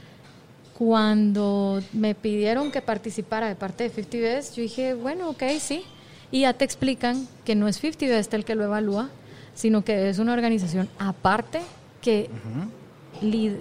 [0.79, 5.83] cuando me pidieron que participara de parte de 50 Best, yo dije, bueno, ok, sí.
[6.31, 9.09] Y ya te explican que no es 50 Best el que lo evalúa,
[9.55, 11.61] sino que es una organización aparte
[12.03, 12.29] que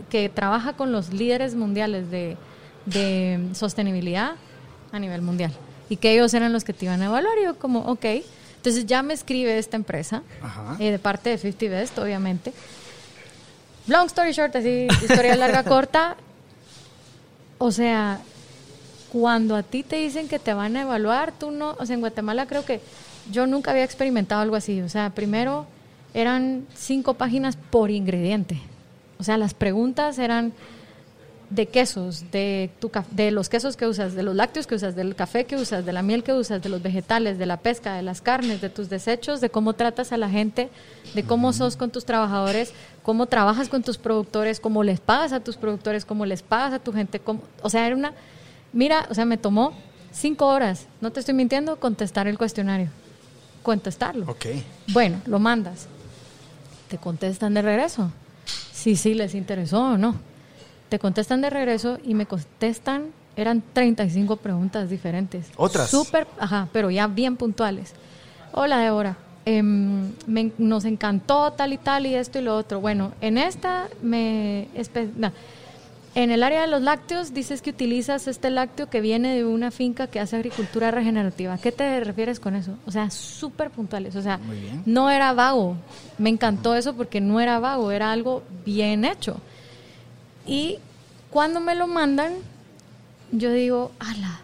[0.10, 2.38] que trabaja con los líderes mundiales de,
[3.54, 4.34] sostenibilidad
[4.92, 5.52] a nivel mundial.
[5.90, 7.38] Y que ellos eran los que te iban a evaluar.
[7.40, 8.06] Y yo como, ok.
[8.58, 10.24] Entonces ya me escribe esta empresa,
[10.80, 12.52] eh, de parte de 50 Best, obviamente.
[13.88, 16.18] long story short, así, historia larga, corta.
[17.60, 18.22] O sea,
[19.12, 22.00] cuando a ti te dicen que te van a evaluar, tú no, o sea, en
[22.00, 22.82] Guatemala creo que
[23.32, 24.82] yo nunca había experimentado algo así.
[24.82, 25.68] O sea, primero
[26.16, 28.60] eran cinco páginas por ingrediente.
[29.20, 30.54] O sea, las preguntas eran
[31.50, 35.16] de quesos, de, tu, de los quesos que usas, de los lácteos que usas, del
[35.16, 38.02] café que usas, de la miel que usas, de los vegetales, de la pesca, de
[38.02, 40.70] las carnes, de tus desechos, de cómo tratas a la gente,
[41.14, 42.74] de cómo sos con tus trabajadores,
[43.04, 46.80] cómo trabajas con tus productores, cómo les pagas a tus productores, cómo les pagas a
[46.80, 47.22] tu gente.
[47.62, 48.14] o sea, era una...
[48.74, 49.74] Mira, o sea, me tomó
[50.12, 52.90] cinco horas, no te estoy mintiendo, contestar el cuestionario.
[53.64, 54.30] Contestarlo.
[54.30, 54.46] Ok.
[54.88, 55.88] Bueno, lo mandas.
[56.90, 58.12] Te contestan de regreso.
[58.86, 60.14] Sí, sí, les interesó o no
[60.90, 65.48] te contestan de regreso y me contestan, eran 35 preguntas diferentes.
[65.56, 65.90] Otras.
[65.90, 67.94] Súper, ajá, pero ya bien puntuales.
[68.52, 69.18] Hola, Débora.
[69.48, 69.64] Eh,
[70.60, 72.80] nos encantó tal y tal y esto y lo otro.
[72.80, 74.68] Bueno, en esta me...
[76.16, 79.70] En el área de los lácteos dices que utilizas este lácteo que viene de una
[79.70, 81.58] finca que hace agricultura regenerativa.
[81.58, 82.78] ¿Qué te refieres con eso?
[82.86, 84.16] O sea, súper puntuales.
[84.16, 84.40] O sea,
[84.86, 85.76] no era vago.
[86.18, 89.42] Me encantó eso porque no era vago, era algo bien hecho.
[90.48, 90.80] Y
[91.30, 92.36] cuando me lo mandan,
[93.34, 94.40] yo digo, ala,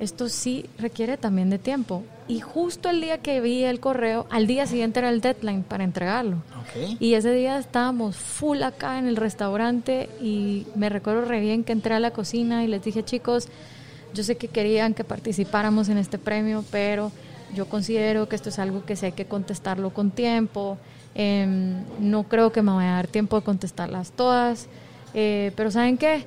[0.00, 2.02] esto sí requiere también de tiempo.
[2.28, 5.84] Y justo el día que vi el correo, al día siguiente era el deadline para
[5.84, 6.38] entregarlo.
[6.98, 11.72] Y ese día estábamos full acá en el restaurante y me recuerdo re bien que
[11.72, 13.48] entré a la cocina y les dije, chicos,
[14.12, 17.12] yo sé que querían que participáramos en este premio, pero
[17.54, 20.78] yo considero que esto es algo que sé hay que contestarlo con tiempo.
[21.14, 24.68] Em, no creo que me vaya a dar tiempo de contestarlas todas.
[25.14, 26.26] Eh, pero ¿saben qué?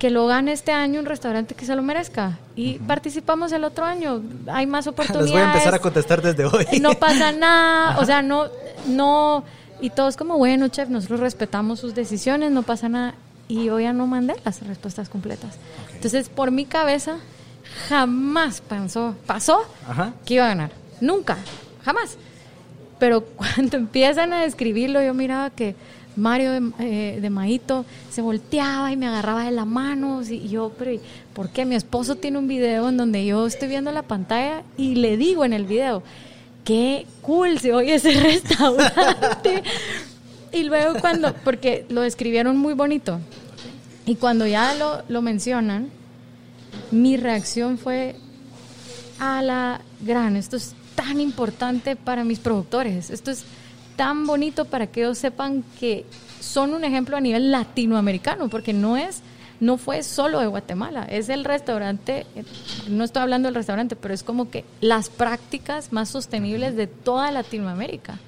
[0.00, 2.38] Que lo gane este año un restaurante que se lo merezca.
[2.56, 4.22] Y participamos el otro año.
[4.48, 5.30] Hay más oportunidades.
[5.30, 6.66] Les voy a empezar a contestar desde hoy.
[6.80, 7.98] No pasa nada.
[8.00, 8.46] O sea, no,
[8.86, 9.44] no.
[9.80, 13.14] Y todos como, bueno, chef, nosotros respetamos sus decisiones, no pasa nada.
[13.46, 15.56] Y yo ya no mandé las respuestas completas.
[15.94, 17.18] Entonces, por mi cabeza,
[17.88, 19.60] jamás pensó, pasó
[20.24, 20.70] que iba a ganar.
[21.00, 21.36] Nunca,
[21.84, 22.16] jamás.
[22.98, 25.74] Pero cuando empiezan a describirlo, yo miraba que
[26.20, 30.22] Mario de, eh, Maito se volteaba y me agarraba de la mano.
[30.22, 31.00] Y yo, pero
[31.34, 31.64] ¿por qué?
[31.64, 35.44] Mi esposo tiene un video en donde yo estoy viendo la pantalla y le digo
[35.44, 36.02] en el video,
[36.64, 39.62] qué cool se oye ese restaurante.
[40.52, 43.18] y luego cuando, porque lo describieron muy bonito,
[44.06, 45.88] y cuando ya lo, lo mencionan,
[46.90, 48.16] mi reacción fue
[49.18, 53.44] a la gran, esto es tan importante para mis productores, esto es
[54.00, 56.06] tan bonito para que ellos sepan que
[56.40, 59.20] son un ejemplo a nivel latinoamericano, porque no es
[59.60, 62.24] no fue solo de Guatemala, es el restaurante,
[62.88, 67.30] no estoy hablando del restaurante, pero es como que las prácticas más sostenibles de toda
[67.30, 68.18] Latinoamérica.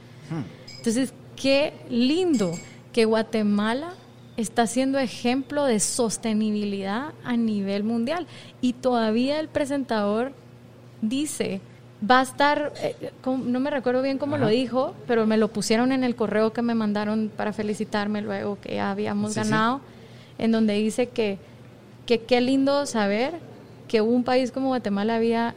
[0.76, 2.52] Entonces, qué lindo
[2.92, 3.94] que Guatemala
[4.36, 8.26] está siendo ejemplo de sostenibilidad a nivel mundial.
[8.60, 10.34] Y todavía el presentador
[11.00, 11.62] dice
[12.08, 15.92] va a estar, eh, no me recuerdo bien cómo lo dijo, pero me lo pusieron
[15.92, 19.80] en el correo que me mandaron para felicitarme luego que ya habíamos ganado,
[20.38, 21.38] en donde dice que,
[22.06, 23.34] que qué lindo saber
[23.88, 25.54] que un país como Guatemala había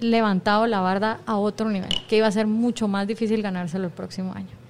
[0.00, 3.92] levantado la barda a otro nivel, que iba a ser mucho más difícil ganárselo el
[3.92, 4.62] próximo año.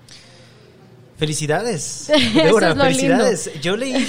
[1.17, 3.51] Felicidades, Débora, felicidades.
[3.61, 4.09] Yo leí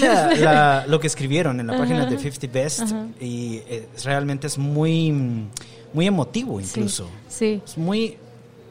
[0.87, 5.47] lo que escribieron en la página de 50 Best y eh, realmente es muy
[5.93, 7.09] muy emotivo incluso.
[7.29, 7.61] Sí.
[7.63, 8.17] Es muy...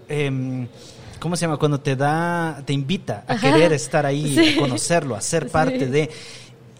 [0.09, 0.67] Em,
[1.19, 1.57] ¿Cómo se llama?
[1.57, 6.11] Cuando te da, te invita a querer estar ahí, a conocerlo, a ser parte de...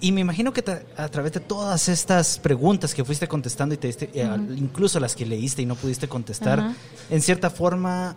[0.01, 0.65] Y me imagino que
[0.97, 5.15] a través de todas estas preguntas que fuiste contestando y te diste, eh, incluso las
[5.15, 6.75] que leíste y no pudiste contestar,
[7.09, 8.17] en cierta forma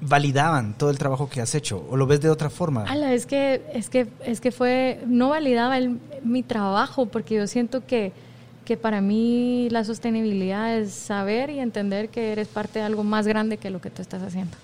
[0.00, 2.84] validaban todo el trabajo que has hecho o lo ves de otra forma.
[2.84, 5.78] Ala, es que es que es que fue no validaba
[6.22, 8.12] mi trabajo porque yo siento que
[8.68, 13.26] que para mí la sostenibilidad es saber y entender que eres parte de algo más
[13.26, 14.54] grande que lo que tú estás haciendo.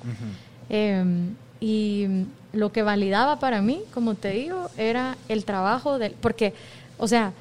[0.69, 6.13] Em, y lo que validaba para mí, como te digo, era el trabajo del...
[6.21, 6.53] Porque,
[6.99, 7.33] o sea,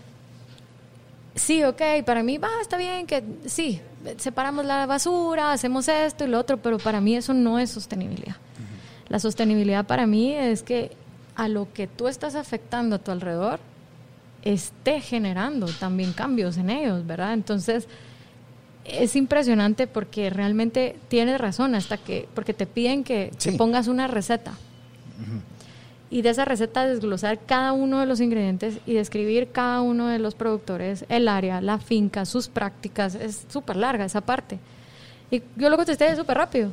[1.35, 3.81] sí, ok, para mí, va, está bien que sí,
[4.15, 8.37] separamos la basura, hacemos esto y lo otro, pero para mí eso no es sostenibilidad.
[9.09, 10.95] La sostenibilidad para mí es que
[11.35, 13.59] a lo que tú estás afectando a tu alrededor,
[14.43, 17.33] esté generando también cambios en ellos, ¿verdad?
[17.33, 17.87] Entonces,
[18.85, 24.53] es impresionante porque realmente tienes razón, hasta que, porque te piden que, pongas una receta.
[26.09, 30.19] Y de esa receta desglosar cada uno de los ingredientes y describir cada uno de
[30.19, 33.15] los productores, el área, la finca, sus prácticas.
[33.15, 34.59] Es súper larga esa parte.
[35.31, 36.71] Y yo lo contesté súper rápido.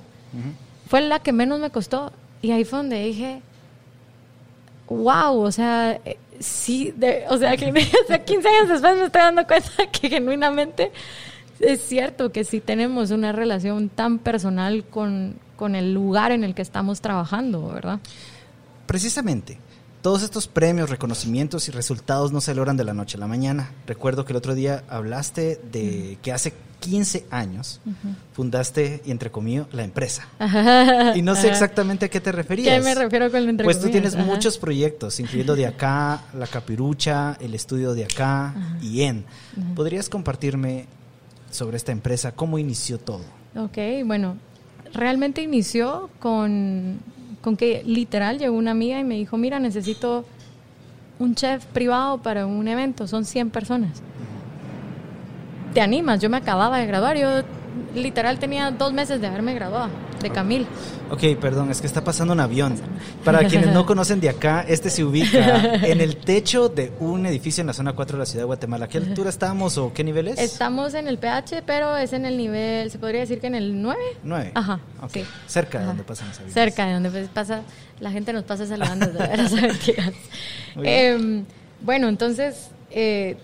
[0.89, 2.13] Fue la que menos me costó.
[2.43, 3.41] Y ahí fue donde dije,
[4.89, 5.99] wow, o sea,
[6.41, 6.93] sí,
[7.29, 10.91] o sea, que 15 años después me estoy dando cuenta que genuinamente
[11.61, 16.55] es cierto que sí tenemos una relación tan personal con, con el lugar en el
[16.55, 18.01] que estamos trabajando, ¿verdad?
[18.87, 19.59] Precisamente.
[20.03, 23.71] Todos estos premios, reconocimientos y resultados no se logran de la noche a la mañana.
[23.87, 27.81] Recuerdo que el otro día hablaste de que hace 15 años
[28.33, 30.27] fundaste, y entre comillas, la empresa.
[31.15, 32.75] y no sé exactamente a qué te referías.
[32.79, 36.47] ¿Qué me refiero con el entre Pues tú tienes muchos proyectos, incluyendo de acá, la
[36.47, 39.25] capirucha, el estudio de acá y en.
[39.77, 40.87] ¿Podrías compartirme
[41.51, 42.33] sobre esta empresa?
[42.33, 43.25] ¿Cómo inició todo?
[43.55, 44.39] Ok, bueno,
[44.95, 47.01] realmente inició con
[47.41, 50.25] con que literal llegó una amiga y me dijo, mira, necesito
[51.19, 54.03] un chef privado para un evento, son 100 personas.
[55.75, 56.21] ¿Te animas?
[56.21, 57.43] Yo me acababa de graduar, yo
[57.95, 59.89] literal tenía dos meses de haberme graduado
[60.21, 60.67] de Camil.
[61.11, 62.77] Ok, perdón, es que está pasando un avión.
[63.25, 67.63] Para quienes no conocen de acá, este se ubica en el techo de un edificio
[67.63, 68.89] en la zona 4 de la ciudad de Guatemala.
[68.89, 70.39] ¿Qué altura estamos o qué nivel es?
[70.39, 73.81] Estamos en el PH, pero es en el nivel, se podría decir que en el
[73.81, 74.01] 9.
[74.23, 74.53] 9.
[74.55, 74.81] Ajá.
[75.13, 75.25] Sí.
[75.47, 76.55] Cerca de donde pasan los aviones.
[76.55, 77.63] Cerca de donde pasa,
[77.99, 79.53] la gente nos pasa saludando de veras,
[80.83, 81.45] eh,
[81.83, 83.37] bueno, entonces, eh,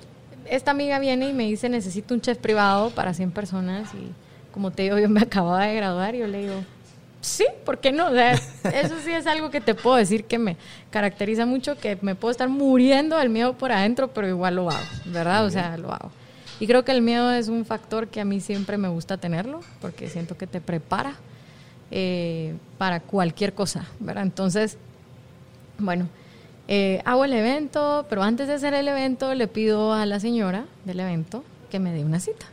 [0.51, 4.13] esta amiga viene y me dice, necesito un chef privado para 100 personas y
[4.53, 6.65] como te digo, yo me acababa de graduar y yo le digo,
[7.21, 8.09] sí, ¿por qué no?
[8.15, 10.57] eso sí es algo que te puedo decir que me
[10.91, 14.87] caracteriza mucho, que me puedo estar muriendo del miedo por adentro, pero igual lo hago,
[15.07, 15.45] ¿verdad?
[15.45, 16.11] o sea, lo hago.
[16.59, 19.61] Y creo que el miedo es un factor que a mí siempre me gusta tenerlo,
[19.81, 21.15] porque siento que te prepara
[21.91, 24.23] eh, para cualquier cosa, ¿verdad?
[24.23, 24.79] Entonces,
[25.79, 26.09] bueno,
[26.69, 30.67] eh, hago el evento, pero antes de hacer el evento le pido a la señora
[30.85, 32.47] del evento que me dé una cita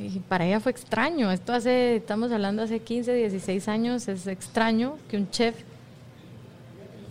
[0.00, 1.30] y para ella fue extraño.
[1.30, 5.54] Esto hace, estamos hablando hace 15, 16 años, es extraño que un chef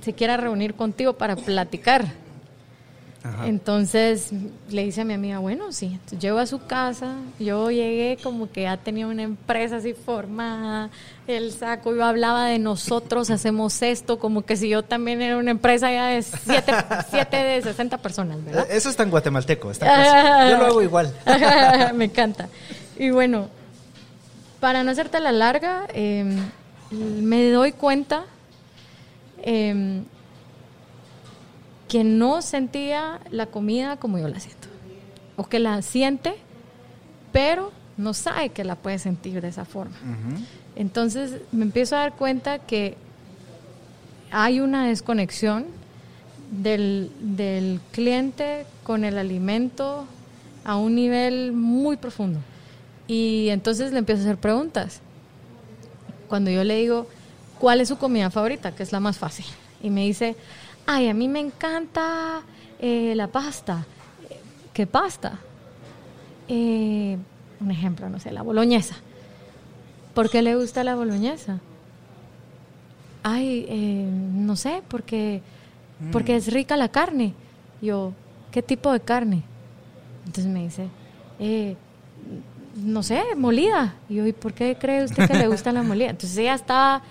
[0.01, 2.05] se quiera reunir contigo para platicar.
[3.43, 4.29] Entonces
[4.69, 8.61] le dice a mi amiga, bueno, sí, llego a su casa, yo llegué como que
[8.61, 10.89] ya tenía una empresa así formada,
[11.27, 15.51] el saco, yo hablaba de nosotros, hacemos esto, como que si yo también era una
[15.51, 18.67] empresa ya de 7 de 60 personas, ¿verdad?
[18.69, 21.13] Eso está en guatemalteco, está yo lo hago igual.
[21.93, 22.47] Me encanta.
[22.97, 23.49] Y bueno,
[24.61, 26.37] para no hacerte la larga, em,
[26.91, 28.25] me doy cuenta
[29.43, 30.03] em,
[31.89, 34.69] que no sentía la comida como yo la siento.
[35.35, 36.35] O que la siente,
[37.33, 39.95] pero no sabe que la puede sentir de esa forma.
[40.75, 42.95] Entonces me empiezo a dar cuenta que
[44.31, 45.65] hay una desconexión
[46.51, 50.05] del, del cliente con el alimento
[50.63, 52.39] a un nivel muy profundo.
[53.07, 55.01] Y entonces le empiezo a hacer preguntas.
[56.27, 57.07] Cuando yo le digo,
[57.57, 58.75] ¿cuál es su comida favorita?
[58.75, 59.45] Que es la más fácil.
[59.81, 60.35] Y me dice,
[60.91, 62.41] ay, a mí me encanta
[62.79, 63.85] eh, la pasta.
[64.73, 65.39] ¿Qué pasta?
[66.47, 67.15] Eh,
[67.59, 68.95] un ejemplo, no sé, la boloñesa.
[70.15, 71.59] ¿Por qué le gusta la boloñesa?
[73.21, 75.43] Ay, eh, no sé, porque,
[76.11, 77.35] porque es rica la carne.
[77.83, 78.13] Yo,
[78.51, 79.43] ¿qué tipo de carne?
[80.25, 80.87] Entonces me dice,
[81.39, 81.75] eh,
[82.77, 83.93] no sé, molida.
[84.09, 86.09] Y yo, ¿y por qué cree usted que le gusta la molida?
[86.09, 87.03] Entonces ella estaba,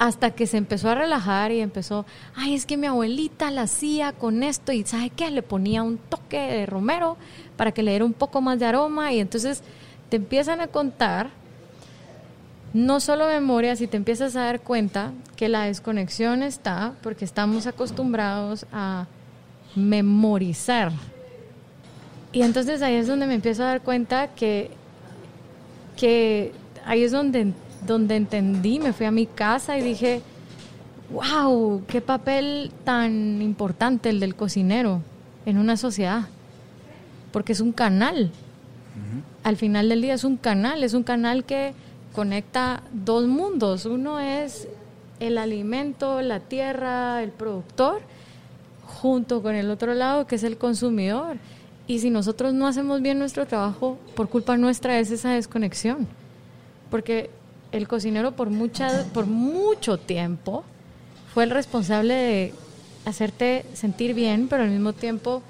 [0.00, 4.12] hasta que se empezó a relajar y empezó, ay, es que mi abuelita la hacía
[4.12, 5.30] con esto y ¿sabe qué?
[5.30, 7.18] Le ponía un toque de romero
[7.58, 9.62] para que le diera un poco más de aroma y entonces
[10.08, 11.28] te empiezan a contar
[12.72, 17.66] no solo memorias y te empiezas a dar cuenta que la desconexión está porque estamos
[17.66, 19.06] acostumbrados a
[19.76, 20.92] memorizar.
[22.32, 24.70] Y entonces ahí es donde me empiezo a dar cuenta que
[25.98, 26.52] que
[26.86, 27.52] ahí es donde,
[27.86, 30.22] donde entendí, me fui a mi casa y dije,
[31.12, 35.02] wow, qué papel tan importante el del cocinero
[35.46, 36.28] en una sociedad,
[37.32, 38.30] porque es un canal.
[39.42, 41.72] Al final del día es un canal, es un canal que
[42.14, 43.86] conecta dos mundos.
[43.86, 44.68] Uno es
[45.18, 48.00] el alimento, la tierra, el productor,
[48.84, 51.36] junto con el otro lado que es el consumidor.
[51.86, 56.06] Y si nosotros no hacemos bien nuestro trabajo, por culpa nuestra es esa desconexión.
[56.90, 57.30] Porque
[57.72, 60.64] el cocinero por, mucha, por mucho tiempo
[61.32, 62.54] fue el responsable de
[63.04, 65.42] hacerte sentir bien, pero al mismo tiempo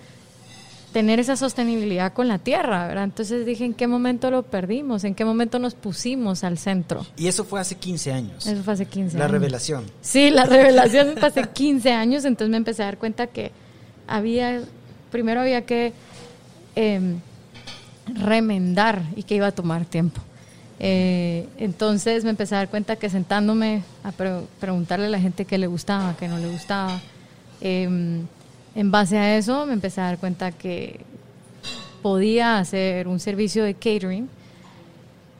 [0.93, 3.05] tener esa sostenibilidad con la tierra, ¿verdad?
[3.05, 5.05] Entonces dije, ¿en qué momento lo perdimos?
[5.05, 7.07] ¿En qué momento nos pusimos al centro?
[7.17, 8.47] Y eso fue hace 15 años.
[8.47, 9.33] Eso fue hace 15 la años.
[9.33, 9.85] La revelación.
[10.01, 13.53] Sí, la revelación fue hace 15 años, entonces me empecé a dar cuenta que
[14.09, 14.63] había,
[15.11, 15.93] primero había que
[16.75, 17.21] Em,
[18.07, 20.21] remendar y que iba a tomar tiempo.
[20.83, 25.59] Eh, entonces me empecé a dar cuenta que sentándome a preguntarle a la gente qué
[25.59, 26.99] le gustaba, qué no le gustaba,
[27.61, 28.27] em,
[28.75, 31.01] en base a eso me empecé a dar cuenta que
[32.03, 34.29] podía hacer un servicio de catering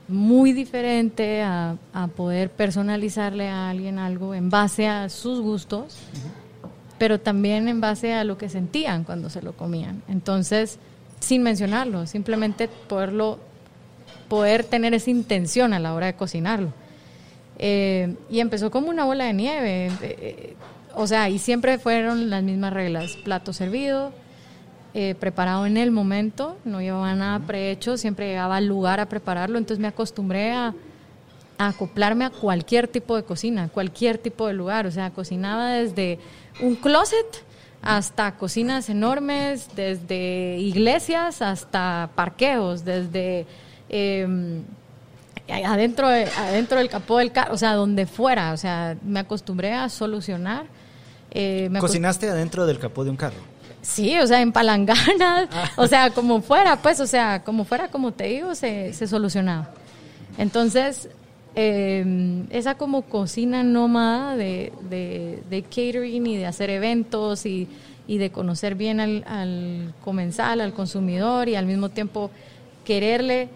[0.07, 1.77] muy diferente a,
[2.15, 5.97] poder personalizarle a alguien algo en base a sus gustos,
[6.97, 10.03] pero también en base a lo que sentían cuando se lo comían.
[10.09, 10.77] Entonces,
[11.19, 13.39] sin mencionarlo, simplemente poderlo,
[14.31, 16.71] poder tener esa intención a la hora de cocinarlo.
[17.59, 19.87] Eh, y empezó como una bola de nieve.
[19.87, 20.55] Eh, eh,
[20.95, 23.17] o sea, y siempre fueron las mismas reglas.
[23.25, 24.13] Plato servido,
[24.93, 29.57] eh, preparado en el momento, no llevaba nada prehecho, siempre llegaba al lugar a prepararlo,
[29.57, 30.73] entonces me acostumbré a,
[31.57, 36.19] acoplarme a cualquier tipo de cocina, cualquier tipo de lugar, o sea, cocinaba desde
[36.61, 37.43] un closet
[37.81, 43.45] hasta cocinas enormes, desde iglesias hasta parqueos, desde
[43.91, 44.63] em,
[45.47, 49.89] adentro, adentro del capó del carro, o sea, donde fuera, o sea, me acostumbré a
[49.89, 50.65] solucionar.
[51.31, 53.37] Eh, ¿Cocinaste adentro del capó de un carro?
[53.81, 55.71] Sí, o sea, en palanganas, ah.
[55.75, 59.69] o sea, como fuera, pues, o sea, como fuera, como te digo, se, se solucionaba.
[60.37, 61.09] Entonces,
[61.55, 67.67] eh, esa como cocina nómada de, de, catering y de hacer eventos y,
[68.07, 72.31] y de conocer bien al, al, comensal, al consumidor y al mismo tiempo
[72.85, 73.49] quererle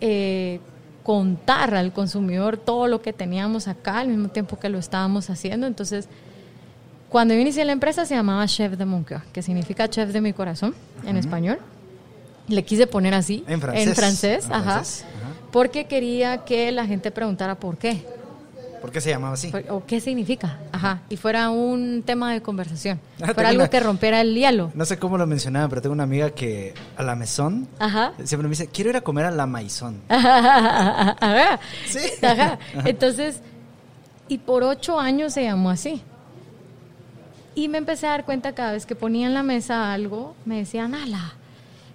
[0.00, 0.60] eh,
[1.02, 5.66] contar al consumidor todo lo que teníamos acá al mismo tiempo que lo estábamos haciendo.
[5.66, 6.08] Entonces,
[7.08, 10.32] cuando yo inicié la empresa se llamaba Chef de Mon que significa chef de mi
[10.32, 10.74] corazón
[11.04, 11.58] en español.
[12.48, 13.44] Le quise poner así.
[13.46, 13.86] En francés.
[13.86, 14.82] En francés, ajá,
[15.52, 18.04] Porque quería que la gente preguntara por qué.
[18.80, 19.52] ¿Por qué se llamaba así?
[19.68, 21.02] O qué significa, ajá.
[21.10, 22.98] Y fuera un tema de conversación.
[23.20, 24.70] Ah, fuera algo que rompiera el hielo.
[24.74, 28.12] No sé cómo lo mencionaba, pero tengo una amiga que a la mesón ajá.
[28.24, 30.00] siempre me dice, quiero ir a comer a la maizón.
[30.08, 31.60] Ajá.
[31.86, 31.98] Sí.
[32.22, 32.58] Ajá.
[32.84, 33.40] Entonces,
[34.28, 36.02] y por ocho años se llamó así.
[37.54, 40.58] Y me empecé a dar cuenta cada vez que ponía en la mesa algo, me
[40.58, 41.34] decían, ala,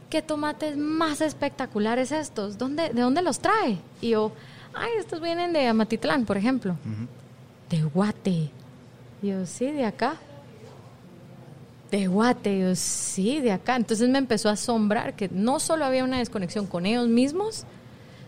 [0.09, 2.57] ¿qué tomates más espectaculares estos?
[2.57, 3.79] ¿Dónde, ¿De dónde los trae?
[4.01, 4.33] Y yo,
[4.75, 6.75] ay, estos vienen de Amatitlán, por ejemplo.
[7.69, 8.49] De Guate.
[9.21, 10.15] Yo, sí, de acá.
[11.91, 12.59] De Guate.
[12.59, 13.75] yo, sí, de acá.
[13.75, 17.65] Entonces me empezó a asombrar que no solo había una desconexión con ellos mismos,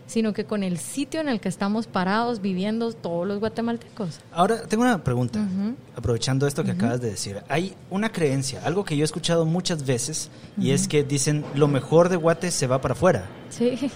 [0.06, 4.20] sino que con el sitio en el que estamos parados viviendo todos los guatemaltecos.
[4.32, 5.46] Ahora, tengo una pregunta,
[5.94, 7.42] aprovechando esto que acabas de decir.
[7.48, 11.68] Hay una creencia, algo que yo he escuchado muchas veces, y es que dicen, lo
[11.68, 13.28] mejor de Guate se va para afuera.
[13.50, 13.90] Sí.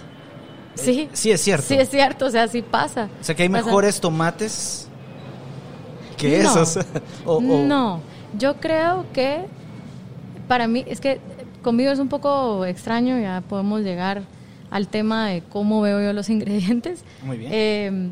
[0.75, 1.09] Eh, sí.
[1.13, 1.67] sí, es cierto.
[1.67, 3.09] Sí, es cierto, o sea, sí pasa.
[3.19, 4.87] O sea, que hay mejores tomates
[6.17, 6.79] que esos.
[7.25, 8.01] No,
[8.37, 9.45] yo creo que
[10.47, 11.19] para mí, es que
[11.61, 14.23] conmigo es un poco extraño, ya podemos llegar
[14.69, 17.03] al tema de cómo veo yo los ingredientes.
[17.23, 17.51] Muy bien.
[17.53, 18.11] Em,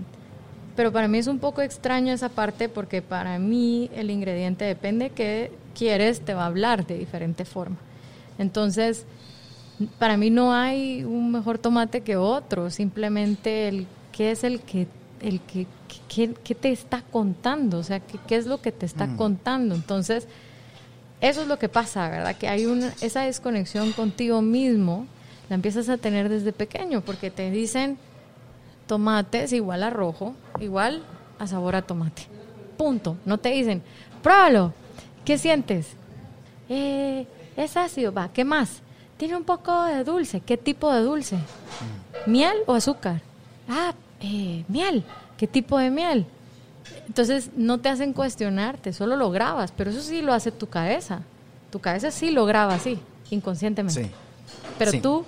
[0.76, 5.10] pero para mí es un poco extraño esa parte porque para mí el ingrediente depende
[5.10, 7.78] que quieres, te va a hablar de diferente forma.
[8.38, 9.06] Entonces,
[10.00, 14.88] para mí no hay un mejor tomate que otro, simplemente el qué es el que
[15.22, 19.18] el que, te está contando, o sea, qué, es lo que te está mm.
[19.18, 19.76] contando.
[19.76, 20.28] Entonces,
[21.22, 22.36] eso es lo que pasa, ¿verdad?
[22.36, 25.06] Que hay una, esa desconexión contigo mismo
[25.50, 27.98] la empiezas a tener desde pequeño, porque te dicen
[28.88, 31.04] tomates igual a rojo, igual
[31.40, 32.24] a sabor a tomate.
[32.78, 33.18] Punto.
[33.26, 33.84] No te dicen,
[34.24, 34.74] pruébalo.
[35.26, 35.90] ¿Qué sientes?
[36.70, 37.28] Eh,
[37.58, 38.30] es ácido, va.
[38.34, 38.82] ¿Qué más?
[39.22, 40.40] Tiene un poco de dulce.
[40.40, 41.38] ¿Qué tipo de dulce?
[42.26, 43.22] ¿Miel o azúcar?
[43.70, 45.04] Ah, eh, miel.
[45.38, 46.26] ¿Qué tipo de miel?
[47.06, 51.22] Entonces no te hacen cuestionarte, solo lo grabas, pero eso sí lo hace tu cabeza.
[51.72, 52.98] Tu cabeza sí lo graba así,
[53.30, 54.06] inconscientemente.
[54.06, 54.12] Sí.
[54.80, 55.26] Pero tú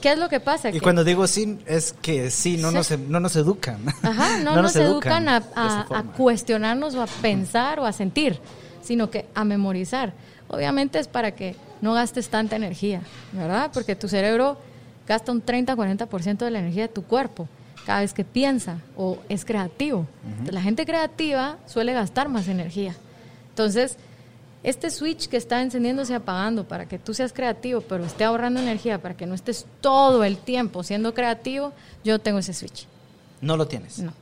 [0.00, 0.70] ¿Qué es lo que pasa?
[0.70, 3.80] Y cuando digo sí, es que sí, no, Nos, no nos educan.
[4.00, 8.38] Ajá, no, nos, educan, a, a, cuestionarnos o a pensar o a sentir,
[8.80, 10.12] sino que a memorizar.
[10.46, 13.02] Obviamente es para que no gastes tanta energía,
[13.32, 13.70] ¿verdad?
[13.72, 14.58] Porque tu cerebro
[15.06, 17.48] gasta un 30-40% de la energía de tu cuerpo
[17.86, 20.06] cada vez que piensa o es creativo.
[20.50, 22.94] La gente creativa suele gastar más energía.
[23.50, 23.96] Entonces,
[24.62, 28.60] este switch que está encendiéndose y apagando para que tú seas creativo, pero esté ahorrando
[28.60, 31.72] energía para que no estés todo el tiempo siendo creativo,
[32.04, 32.86] yo tengo ese switch.
[33.40, 34.00] ¿No lo tienes?
[34.00, 34.12] No.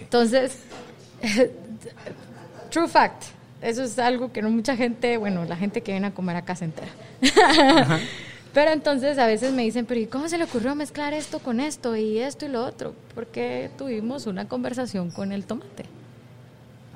[0.00, 0.58] Entonces,
[2.70, 3.24] true fact.
[3.60, 6.54] Eso es algo que no mucha gente, bueno, la gente que viene a comer acá
[6.54, 6.90] se entera.
[8.54, 11.60] Pero entonces a veces me dicen, pero ¿y cómo se le ocurrió mezclar esto con
[11.60, 12.94] esto y esto y lo otro?
[13.14, 15.84] Porque tuvimos una conversación con el tomate.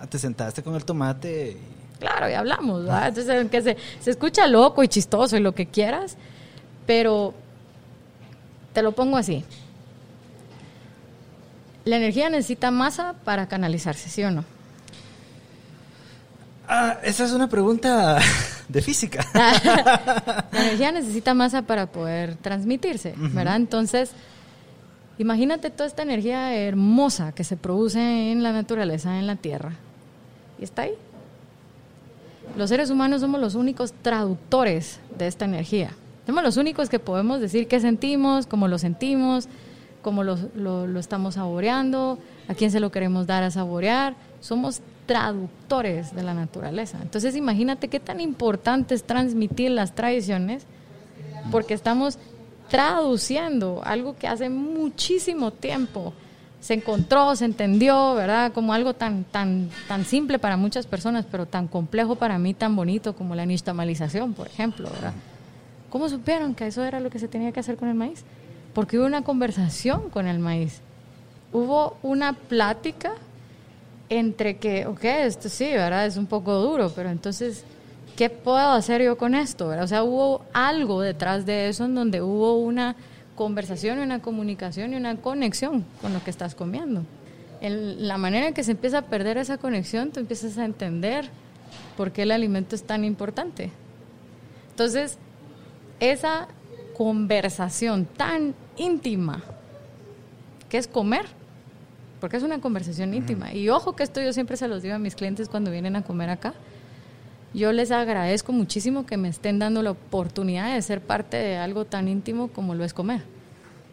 [0.00, 4.46] Ah, te sentaste con el tomate y claro, y hablamos, Entonces, aunque se, se escucha
[4.48, 6.16] loco y chistoso y lo que quieras,
[6.86, 7.34] pero
[8.72, 9.44] te lo pongo así.
[11.84, 14.44] La energía necesita masa para canalizarse, ¿sí o no?
[16.74, 18.18] Ah, esa es una pregunta
[18.66, 19.26] de física.
[19.34, 23.56] la energía necesita masa para poder transmitirse, ¿verdad?
[23.56, 24.12] Entonces,
[25.18, 29.74] imagínate toda esta energía hermosa que se produce en la naturaleza, en la Tierra,
[30.58, 30.94] y está ahí.
[32.56, 35.90] Los seres humanos somos los únicos traductores de esta energía.
[36.24, 39.46] Somos los únicos que podemos decir qué sentimos, cómo lo sentimos,
[40.00, 42.18] cómo lo, lo estamos saboreando,
[42.48, 44.14] a quién se lo queremos dar a saborear.
[44.40, 44.80] Somos
[45.12, 46.98] traductores de la naturaleza.
[47.02, 50.64] Entonces imagínate qué tan importante es transmitir las tradiciones,
[51.50, 52.18] porque estamos
[52.70, 56.14] traduciendo algo que hace muchísimo tiempo
[56.60, 58.52] se encontró, se entendió, ¿verdad?
[58.54, 62.74] Como algo tan, tan, tan simple para muchas personas, pero tan complejo para mí, tan
[62.74, 65.12] bonito como la nixtamalización, por ejemplo, ¿verdad?
[65.90, 68.24] ¿Cómo supieron que eso era lo que se tenía que hacer con el maíz?
[68.72, 70.80] Porque hubo una conversación con el maíz.
[71.52, 73.12] Hubo una plática
[74.08, 76.06] entre que, ok, esto sí, ¿verdad?
[76.06, 77.64] Es un poco duro, pero entonces,
[78.16, 79.68] ¿qué puedo hacer yo con esto?
[79.68, 79.84] ¿verdad?
[79.84, 82.96] O sea, hubo algo detrás de eso en donde hubo una
[83.34, 87.02] conversación una comunicación y una conexión con lo que estás comiendo.
[87.60, 91.28] En la manera en que se empieza a perder esa conexión, tú empiezas a entender
[91.96, 93.70] por qué el alimento es tan importante.
[94.70, 95.18] Entonces,
[96.00, 96.48] esa
[96.96, 99.42] conversación tan íntima
[100.68, 101.26] que es comer,
[102.22, 103.52] porque es una conversación íntima.
[103.52, 106.02] Y ojo que esto yo siempre se los digo a mis clientes cuando vienen a
[106.02, 106.54] comer acá.
[107.52, 111.84] Yo les agradezco muchísimo que me estén dando la oportunidad de ser parte de algo
[111.84, 113.22] tan íntimo como lo es comer.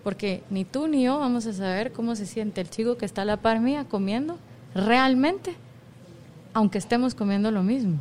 [0.04, 3.24] Porque ni tú ni yo vamos a saber cómo se siente el chico que está
[3.24, 4.38] a la par mía comiendo
[4.76, 5.56] realmente,
[6.54, 8.00] aunque estemos comiendo lo mismo.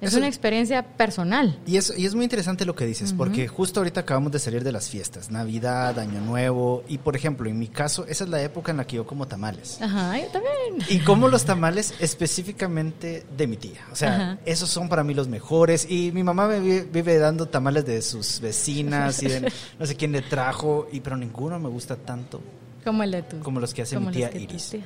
[0.00, 1.58] Es una experiencia personal.
[1.66, 4.64] Y es, y es muy interesante lo que dices, porque justo ahorita acabamos de salir
[4.64, 8.42] de las fiestas, Navidad, Año Nuevo, y por ejemplo, en mi caso, esa es la
[8.42, 9.80] época en la que yo como tamales.
[9.80, 10.86] Ajá, yo también.
[10.88, 13.86] Y como los tamales específicamente de mi tía.
[13.92, 15.86] O sea, esos son para mí los mejores.
[15.90, 20.12] Y mi mamá me vive, dando tamales de sus vecinas y de no sé quién
[20.12, 22.40] le trajo, y pero ninguno me gusta tanto.
[22.84, 23.38] Como el de tu.
[23.40, 24.76] Como los que hace mi tía Iris.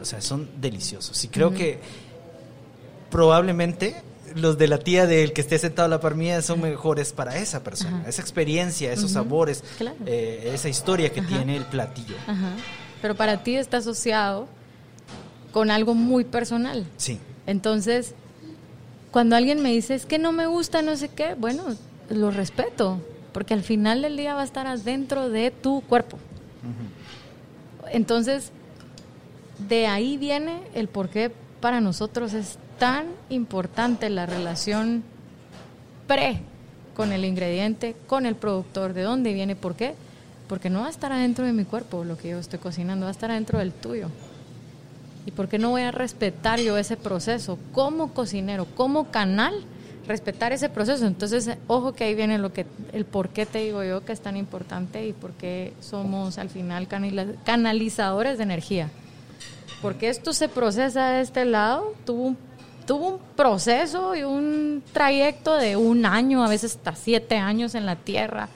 [0.00, 1.22] O sea, son deliciosos.
[1.24, 1.80] Y creo que
[3.10, 4.02] probablemente
[4.34, 7.36] los de la tía del que esté sentado a la par mía son mejores para
[7.38, 9.62] esa persona, esa experiencia, esos sabores,
[10.06, 12.16] eh, esa historia que tiene el platillo.
[13.00, 14.48] Pero para ti está asociado
[15.52, 16.86] con algo muy personal.
[16.96, 17.18] Sí.
[17.46, 18.14] Entonces,
[19.10, 21.64] cuando alguien me dice, es que no me gusta, no sé qué, bueno,
[22.08, 23.00] lo respeto,
[23.32, 26.18] porque al final del día va a estar adentro de tu cuerpo.
[27.90, 28.52] Entonces,
[29.68, 31.32] de ahí viene el por qué
[31.62, 35.04] para nosotros es tan importante la relación
[36.06, 36.40] pre
[36.94, 39.94] con el ingrediente, con el productor, de dónde viene, por qué.
[40.48, 43.10] Porque no va a estar adentro de mi cuerpo lo que yo estoy cocinando, va
[43.10, 44.08] a estar adentro del tuyo.
[45.24, 49.54] ¿Y por qué no voy a respetar yo ese proceso como cocinero, como canal?
[50.04, 51.06] respetar ese proceso.
[51.06, 54.20] Entonces, ojo que ahí viene lo que el por qué te digo yo que es
[54.20, 56.88] tan importante y por qué somos al final
[57.44, 58.90] canalizadores de energía.
[59.80, 62.36] Porque esto se procesa de este lado, tuvo
[62.88, 67.96] un proceso y un trayecto de un año, a veces hasta siete años en la
[67.96, 68.48] tierra,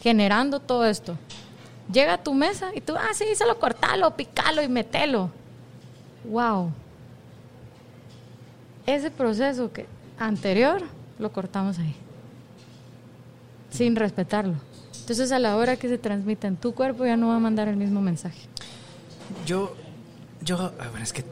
[0.00, 1.16] generando todo esto.
[1.92, 5.30] Llega a tu mesa y tú, ah, sí, solo cortalo, picalo y metelo.
[6.24, 6.70] Wow.
[8.86, 9.86] Ese proceso que
[10.18, 10.82] anterior
[11.18, 11.94] lo cortamos ahí,
[13.70, 14.54] sin respetarlo.
[15.00, 17.68] Entonces a la hora que se transmite en tu cuerpo ya no va a mandar
[17.68, 18.40] el mismo mensaje.
[19.46, 19.74] Yo,
[20.42, 20.72] yo,
[21.02, 21.24] es que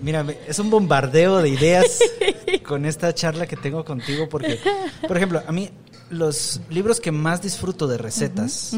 [0.00, 2.00] mira, es un bombardeo de ideas
[2.66, 4.58] con esta charla que tengo contigo porque,
[5.06, 5.70] por ejemplo, a mí
[6.10, 8.76] los libros que más disfruto de recetas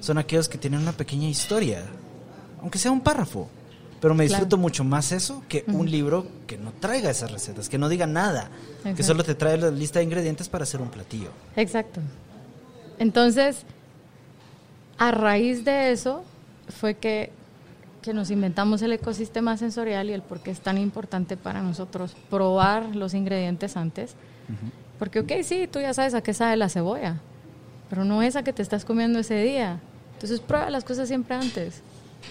[0.00, 1.82] son aquellos que tienen una pequeña historia,
[2.60, 3.48] aunque sea un párrafo.
[4.00, 7.78] Pero me disfruto mucho más eso que un libro que no traiga esas recetas, que
[7.78, 8.50] no diga nada,
[8.94, 11.30] que solo te trae la lista de ingredientes para hacer un platillo.
[11.56, 12.02] Exacto.
[12.98, 13.62] Entonces,
[14.98, 16.22] a raíz de eso
[16.68, 17.32] fue que
[18.04, 22.14] que nos inventamos el ecosistema sensorial y el por qué es tan importante para nosotros
[22.28, 24.14] probar los ingredientes antes.
[24.98, 27.20] Porque, ok, sí, tú ya sabes a qué sabe la cebolla,
[27.88, 29.80] pero no es a que te estás comiendo ese día.
[30.12, 31.80] Entonces, prueba las cosas siempre antes.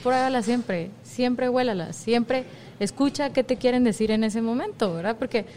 [0.04, 2.46] Pruébalas siempre, siempre huélalas, siempre
[2.80, 5.16] escucha qué te quieren decir en ese momento, ¿verdad?
[5.18, 5.48] Porque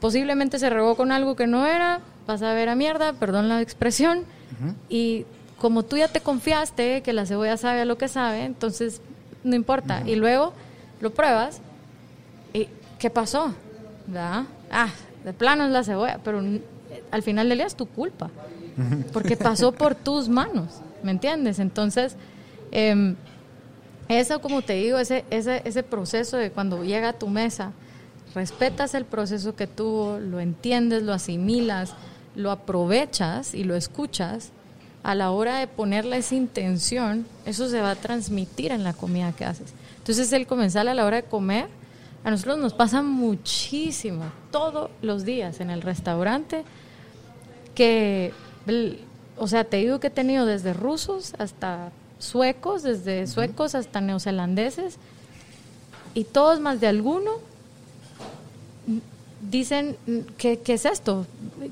[0.00, 3.60] posiblemente se regó con algo que no era, vas a ver a mierda, perdón la
[3.60, 4.22] expresión,
[4.88, 5.26] y
[5.58, 9.00] como tú ya te confiaste que la cebolla sabe a lo que sabe, entonces
[9.44, 10.02] no importa.
[10.06, 10.52] Y luego
[11.00, 11.60] lo pruebas
[12.52, 12.68] y
[12.98, 13.54] ¿qué pasó?
[14.70, 14.88] Ah,
[15.24, 16.42] de plano es la cebolla, pero
[17.10, 18.30] al final del día es tu culpa,
[19.12, 21.58] porque pasó por tus manos, ¿me entiendes?
[21.58, 22.16] Entonces,
[22.70, 23.16] em,
[24.08, 27.72] Eso, como te digo, ese, ese, ese proceso de cuando llega a tu mesa,
[28.34, 31.92] respetas el proceso que tuvo, lo entiendes, lo asimilas,
[32.34, 34.52] lo aprovechas y lo escuchas,
[35.02, 39.32] a la hora de ponerle esa intención, eso se va a transmitir en la comida
[39.32, 39.72] que haces.
[39.98, 41.66] Entonces el comensal a la hora de comer,
[42.24, 46.64] a nosotros nos pasa muchísimo, todos los días en el restaurante,
[47.74, 48.32] que,
[49.36, 54.96] o sea, te digo que he tenido desde rusos hasta suecos, desde suecos hasta neozelandeses,
[56.14, 57.30] y todos más de alguno
[59.40, 59.96] dicen,
[60.36, 61.26] ¿qué, ¿qué, es esto?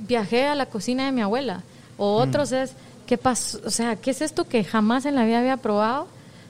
[0.06, 1.62] Viajé a la cocina de mi abuela.
[1.98, 2.28] O mm.
[2.28, 2.72] otros es,
[3.06, 3.60] ¿qué pasó?
[3.64, 6.08] O sea, ¿qué es esto que jamás en la vida había probado?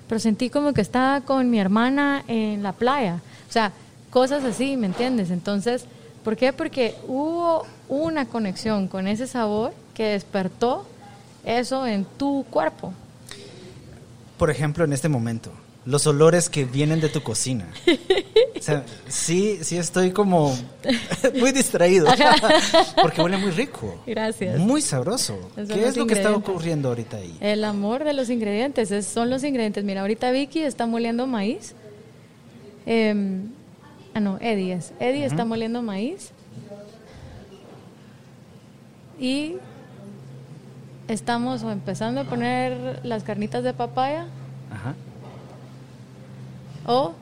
[0.09, 3.21] Pero sentí como que estaba con mi hermana en la playa.
[3.49, 3.73] O sea,
[4.11, 5.31] cosas así, ¿me entiendes?
[5.31, 5.85] Entonces,
[6.25, 6.53] ¿por qué?
[6.53, 10.87] Porque hubo una conexión con ese sabor que despertó
[11.45, 12.93] eso en tu cuerpo.
[14.39, 15.51] Por ejemplo, en este momento,
[15.87, 17.67] los olores que vienen de tu cocina.
[18.59, 20.55] O sea, sí, sí estoy como
[21.39, 22.07] muy distraído.
[23.01, 24.03] Porque huele muy rico.
[24.07, 24.59] Gracias.
[24.59, 25.39] Muy sabroso.
[25.55, 27.37] ¿Qué es lo que está ocurriendo ahorita ahí?
[27.41, 29.07] El amor de los ingredientes.
[29.07, 29.85] son los ingredientes.
[29.85, 31.75] Mira, ahorita Vicky está moliendo maíz.
[32.85, 33.53] Em,
[34.13, 34.93] ah, no, Eddie es.
[34.99, 36.33] Eddie está moliendo maíz.
[39.21, 39.55] Y
[41.07, 44.27] estamos empezando a poner las carnitas de papaya.
[46.87, 47.15] O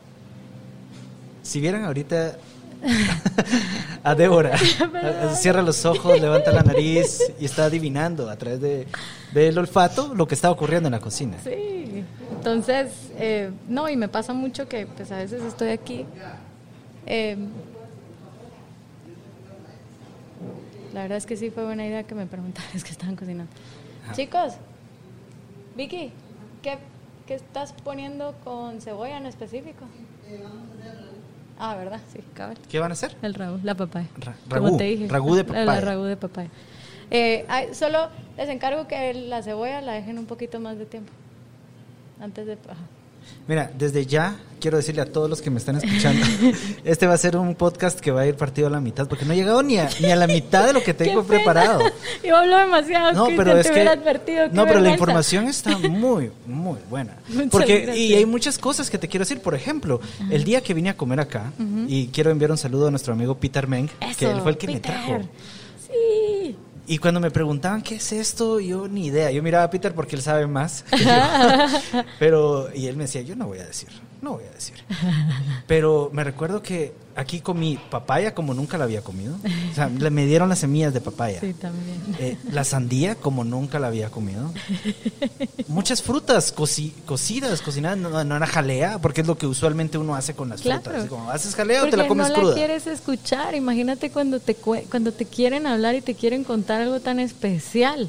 [1.45, 2.37] si vieran ahorita
[4.03, 4.59] a Débora,
[5.35, 8.87] cierra los ojos, levanta la nariz y está adivinando a través de,
[9.33, 11.37] del olfato lo que está ocurriendo en la cocina.
[11.45, 12.03] Sí,
[12.35, 16.07] entonces, eh, no, y me pasa mucho que pues a veces estoy aquí.
[17.07, 17.37] Eh,
[20.95, 23.53] la verdad es que sí fue buena idea que me preguntaras que estaban cocinando.
[24.15, 24.55] Chicos,
[25.77, 26.11] Vicky,
[26.63, 26.79] ¿qué,
[27.27, 29.85] ¿qué estás poniendo con cebolla en específico?
[31.59, 32.01] Ah, ¿verdad?
[32.13, 32.59] Sí, cabal.
[32.69, 33.17] ¿Qué van a hacer?
[33.23, 34.09] El ragú, la papaya.
[34.49, 35.09] ragú, te dije.
[35.09, 35.77] Ragú de papaya.
[35.77, 36.51] El ragú de papaya.
[37.11, 41.13] Eh, solo les encargo que la cebolla la dejen un poquito más de tiempo.
[42.21, 42.59] Antes de...
[43.47, 46.25] Mira, desde ya quiero decirle a todos los que me están escuchando,
[46.85, 49.27] este va a ser un podcast que va a ir partido a la mitad, porque
[49.27, 51.81] no he llegado ni a, ni a la mitad de lo que tengo preparado.
[52.25, 53.13] Yo hablo demasiado.
[53.13, 57.19] No, pero es que, advertido, no, pero la información está muy, muy buena.
[57.51, 59.41] porque y hay muchas cosas que te quiero decir.
[59.41, 60.01] Por ejemplo,
[60.31, 61.53] el día que vine a comer acá
[61.87, 64.69] y quiero enviar un saludo a nuestro amigo Peter Meng, que él fue el que
[64.69, 65.21] me trajo.
[66.87, 69.31] Y cuando me preguntaban qué es esto, yo ni idea.
[69.31, 70.85] Yo miraba a Peter porque él sabe más.
[72.19, 73.89] Pero, y él me decía, yo no voy a decir,
[74.21, 74.77] no voy a decir.
[75.67, 79.37] Pero me recuerdo que aquí comí papaya como nunca la había comido.
[79.75, 81.41] O sea, me dieron las semillas de papaya.
[81.41, 82.01] Sí, también.
[82.21, 84.53] Eh, la sandía como nunca la había comido.
[85.67, 90.35] Muchas frutas cocidas, cocinadas, no, no, era jalea, porque es lo que usualmente uno hace
[90.35, 91.07] con las frutas.
[91.07, 92.51] como, ¿haces jalea o te la comes no cruda?
[92.51, 93.57] la quieres escuchar.
[93.57, 98.09] Imagínate cuando te, cuando te quieren hablar y te quieren contar algo tan especial.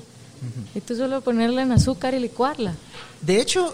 [0.75, 2.75] Y tú solo ponerla en azúcar y licuarla.
[3.21, 3.73] De hecho,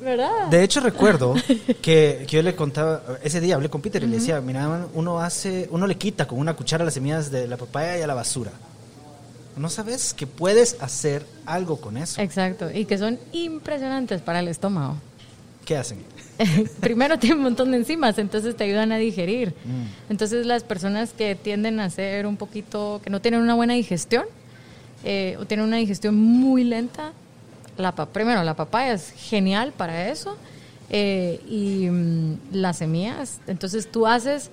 [0.00, 0.48] ¿verdad?
[0.50, 1.34] De hecho recuerdo
[1.82, 5.68] que, yo le contaba, ese día hablé con Peter y le decía, mira, uno hace,
[5.70, 8.52] uno le quita con una cuchara las semillas de la papaya y a la basura.
[9.56, 12.20] No sabes que puedes hacer algo con eso.
[12.20, 14.96] Exacto, y que son impresionantes para el estómago.
[15.64, 15.98] ¿Qué hacen?
[16.80, 19.50] Primero tienen un montón de enzimas, entonces te ayudan a digerir.
[19.64, 20.10] Mm.
[20.10, 24.24] Entonces las personas que tienden a ser un poquito, que no tienen una buena digestión,
[25.04, 27.12] eh, o tienen una digestión muy lenta,
[27.78, 30.36] la, primero, la papaya es genial para eso.
[30.90, 34.50] Eh, y mm, las semillas, entonces tú haces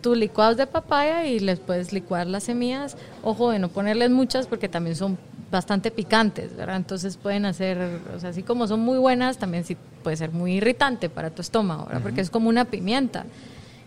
[0.00, 2.96] tus licuados de papaya y les puedes licuar las semillas.
[3.22, 5.18] Ojo de no ponerles muchas porque también son
[5.50, 6.76] bastante picantes, ¿verdad?
[6.76, 10.54] Entonces pueden hacer, o sea, así como son muy buenas, también sí puede ser muy
[10.54, 12.02] irritante para tu estómago, ¿verdad?
[12.02, 13.24] Porque es como una pimienta.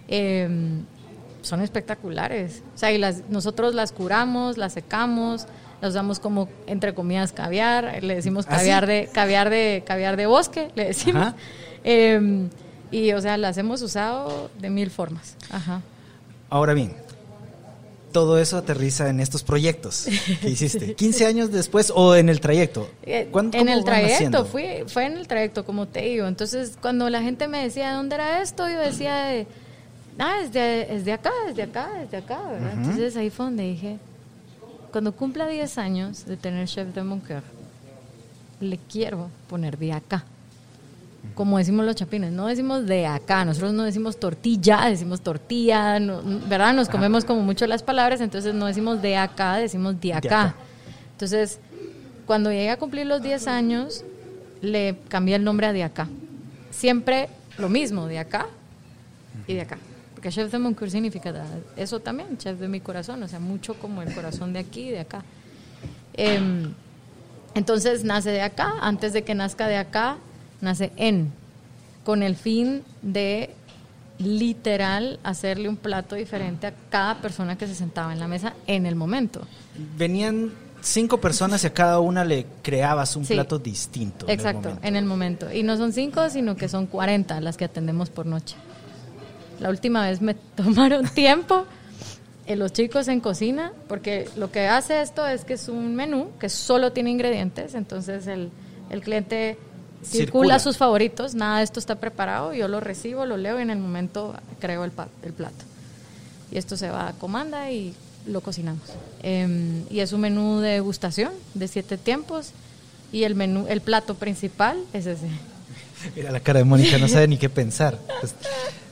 [0.07, 0.85] Em,
[1.41, 2.63] son espectaculares.
[2.75, 5.47] O sea, y las, nosotros las curamos, las secamos,
[5.81, 10.25] las usamos como entre comidas caviar, le decimos ¿Ah, caviar de caviar de caviar de
[10.25, 11.33] bosque, le decimos.
[11.83, 12.49] Em,
[12.91, 15.35] y o sea, las hemos usado de mil formas.
[15.49, 15.81] Ajá.
[16.49, 16.93] Ahora bien,
[18.11, 20.07] todo eso aterriza en estos proyectos
[20.41, 20.95] que hiciste.
[20.95, 22.89] 15 años después o en el trayecto.
[23.03, 26.27] Eh, en el trayecto, fue, fue en el trayecto, como te digo.
[26.27, 28.67] Entonces, cuando la gente me decía, ¿dónde era esto?
[28.67, 29.45] Yo decía,
[30.17, 32.39] ah, es de, es de acá, es de acá, es de acá,
[32.73, 33.97] Entonces ahí fue donde dije,
[34.91, 37.43] cuando cumpla 10 años de tener Chef de Moncoeur,
[38.59, 40.23] le quiero poner de acá.
[41.35, 45.99] Como decimos los chapines, no decimos de acá, nosotros no decimos tortilla, decimos tortilla,
[46.47, 46.73] ¿verdad?
[46.73, 50.55] Nos comemos como mucho las palabras, entonces no decimos de acá, decimos de acá.
[51.11, 51.59] Entonces,
[52.25, 54.05] cuando llegue a cumplir los 10 años,
[54.61, 56.07] le cambié el nombre a de acá.
[56.71, 58.47] siempre lo mismo, de acá
[59.47, 59.77] y de acá.
[60.19, 61.33] Porque chef de Moncur significa
[61.77, 64.89] eso también, chef de mi corazón, o sea, mucho como el corazón de aquí y
[64.89, 65.23] de acá.
[66.11, 66.73] Em,
[67.55, 70.17] entonces nace de acá, antes de que nazca de acá,
[70.59, 71.31] nace en,
[72.03, 73.51] con el fin de
[74.17, 78.85] literal hacerle un plato diferente a cada persona que se sentaba en la mesa en
[78.85, 79.47] el momento.
[79.97, 80.51] Venían
[80.81, 84.25] cinco personas y a cada una le creabas un plato distinto.
[84.27, 85.49] Exacto, en el, momento.
[85.49, 88.57] Y no son cinco, sino que son 40 las que atendemos por noche.
[89.59, 91.65] La última vez me tomaron tiempo
[92.45, 96.31] eh, los chicos en cocina, porque lo que hace esto es que es un menú
[96.39, 98.49] que solo tiene ingredientes, entonces el,
[98.89, 99.57] el cliente
[100.03, 103.69] circula, sus favoritos, nada de esto está preparado, yo lo recibo, lo leo y en
[103.69, 104.91] el momento creo el,
[105.23, 105.65] el plato.
[106.51, 107.93] Y esto se va a comanda y
[108.25, 108.81] lo cocinamos.
[109.21, 112.51] Em, y es un menú de degustación de siete tiempos
[113.11, 115.27] y el menú, el plato principal es ese.
[116.15, 117.99] Mira la cara de Mónica, no sabe ni qué pensar.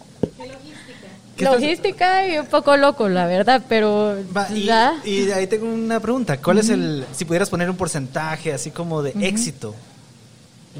[1.39, 4.17] logística y un poco loco, la verdad, pero...
[4.53, 6.37] y, ahí tengo una pregunta.
[6.37, 9.75] ¿Cuál es el, si pudieras poner un porcentaje así como de éxito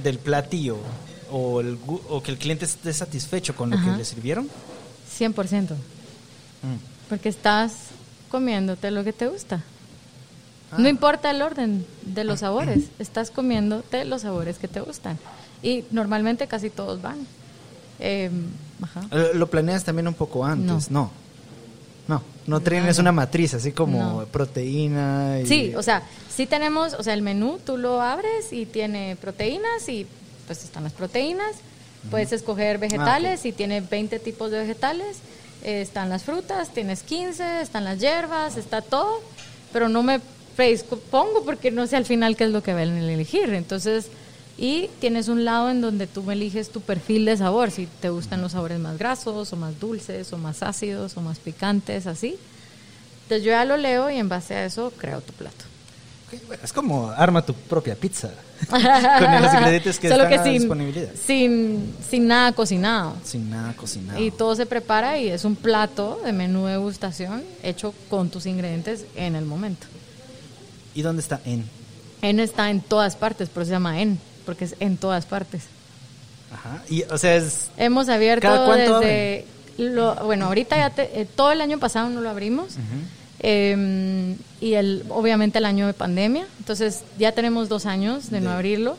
[0.04, 0.78] del platillo
[1.32, 4.50] o, el, o que el cliente esté satisfecho con lo que le sirvieron?
[5.18, 5.70] 100%.
[5.72, 5.76] Mm.
[7.10, 7.74] Porque estás
[8.30, 9.64] comiéndote lo que te gusta.
[10.78, 10.90] No ah.
[10.90, 15.18] importa el orden de los sabores, estás comiéndote los sabores que te gustan.
[15.64, 17.26] Y normalmente casi todos van.
[18.00, 18.46] Em,
[19.12, 20.92] eh, ¿Lo planeas también un poco antes?
[20.92, 21.12] No.
[22.08, 25.40] No, no, tienes una matriz así como proteína.
[25.46, 26.04] Sí, o sea,
[26.34, 30.08] sí tenemos, o sea, el menú tú lo abres y tiene proteínas y
[30.46, 31.58] pues están las proteínas.
[32.10, 35.18] Puedes escoger vegetales ah, y tiene 20 tipos de vegetales.
[35.64, 39.20] Eh, están las frutas, tienes 15, están las hierbas, está todo.
[39.74, 40.22] Pero no me
[41.12, 43.54] pongo porque no sé al final qué es lo que van a elegir.
[43.54, 44.08] Entonces,
[44.58, 48.42] y tienes un lado en donde tú eliges tu perfil de sabor, si te gustan
[48.42, 52.38] los sabores más grasos o más dulces o más ácidos o más picantes, así.
[53.24, 55.66] Entonces yo ya lo leo y en base a eso creo tu plato.
[56.64, 58.32] es como arma tu propia pizza
[58.70, 61.10] con los ingredientes que están sin, disponibilidad.
[61.24, 63.14] Sin, sin nada cocinado.
[63.24, 64.20] Sin nada cocinado.
[64.20, 68.48] Y todo se prepara y es un plato de menú de degustación hecho con tus
[68.48, 69.86] ingredientes en el momento.
[70.96, 71.64] ¿Y dónde está En?
[72.24, 75.64] En está en todas partes, pero se llama En porque es en todas partes.
[76.52, 76.82] Ajá.
[76.90, 77.70] Y, o sea, es.
[77.78, 79.46] Hemos abierto desde.
[79.78, 82.78] Lo, bueno, ahorita ya eh, todo el año pasado no lo abrimos.
[83.40, 86.48] Em, y el, obviamente el año de pandemia.
[86.58, 88.98] Entonces ya tenemos dos años de no abrirlo.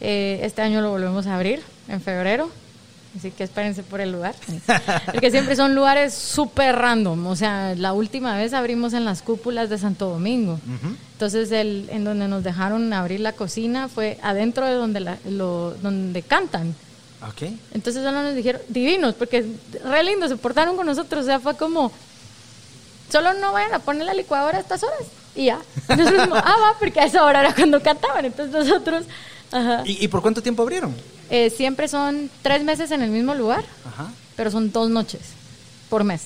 [0.00, 2.50] Eh, este año lo volvemos a abrir en febrero.
[3.16, 4.34] Así que espérense por el lugar.
[5.06, 7.26] Porque siempre son lugares súper random.
[7.26, 10.60] O sea, la última vez abrimos en las cúpulas de Santo Domingo.
[11.12, 15.74] Entonces, el, en donde nos dejaron abrir la cocina fue adentro de donde, la, lo,
[15.82, 16.74] donde cantan.
[17.30, 17.58] Okay.
[17.72, 19.44] Entonces solo nos dijeron, divinos, porque
[19.82, 21.22] re lindo, se portaron con nosotros.
[21.22, 21.90] O sea, fue como,
[23.10, 25.06] solo no vayan a poner la licuadora a estas horas.
[25.34, 25.60] Y ya.
[25.88, 28.26] Entonces, ah, va, porque a esa hora era cuando cantaban.
[28.26, 29.04] Entonces nosotros...
[29.52, 29.82] Ajá.
[29.84, 30.94] ¿Y por cuánto tiempo abrieron?
[31.30, 33.64] Eh, siempre son tres meses en el mismo lugar,
[34.36, 35.20] pero son dos noches
[35.88, 36.22] por mes.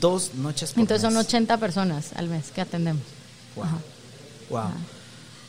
[0.00, 3.02] Dos noches por Entonces son 80 personas al mes que atendemos.
[3.56, 3.66] Wow.
[4.50, 4.70] Wow.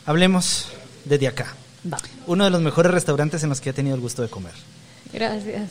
[0.06, 0.68] Hablemos
[1.06, 1.56] de acá.
[2.28, 4.54] Uno de los mejores restaurantes en los que he tenido el gusto de comer.
[5.12, 5.70] Gracias.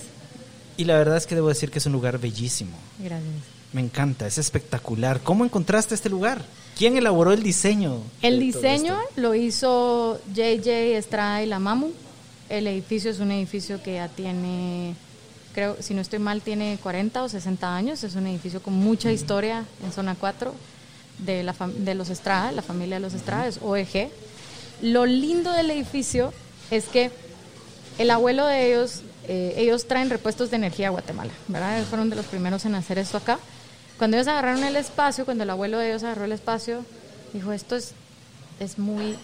[0.77, 2.77] Y la verdad es que debo decir que es un lugar bellísimo.
[2.99, 3.33] Gracias.
[3.73, 5.21] Me encanta, es espectacular.
[5.21, 6.45] ¿Cómo encontraste este lugar?
[6.81, 7.99] ¿Quién elaboró el diseño?
[8.23, 11.91] El diseño lo hizo JJ Estrada y la Mamu.
[12.49, 14.95] El edificio es un edificio que ya tiene,
[15.53, 18.03] creo, si no estoy mal, tiene 40 o 60 años.
[18.03, 20.55] Es un edificio con mucha historia en zona 4
[21.19, 24.09] de, la de los Estrada, la familia de los Estrada, es OEG.
[24.81, 26.33] Lo lindo del edificio
[26.71, 27.11] es que
[27.99, 31.77] el abuelo de ellos, eh, ellos traen repuestos de energía a Guatemala, ¿verdad?
[31.77, 33.39] Ellos fueron de los primeros en hacer esto acá.
[34.01, 36.87] Cuando ellos agarraron el espacio, cuando el abuelo de ellos agarró el espacio,
[37.35, 37.93] dijo, esto es,
[38.59, 39.15] es muy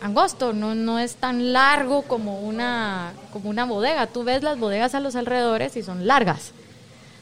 [0.00, 4.06] angosto, no, no es tan largo como una, como una bodega.
[4.06, 6.52] Tú ves las bodegas a los alrededores y son largas.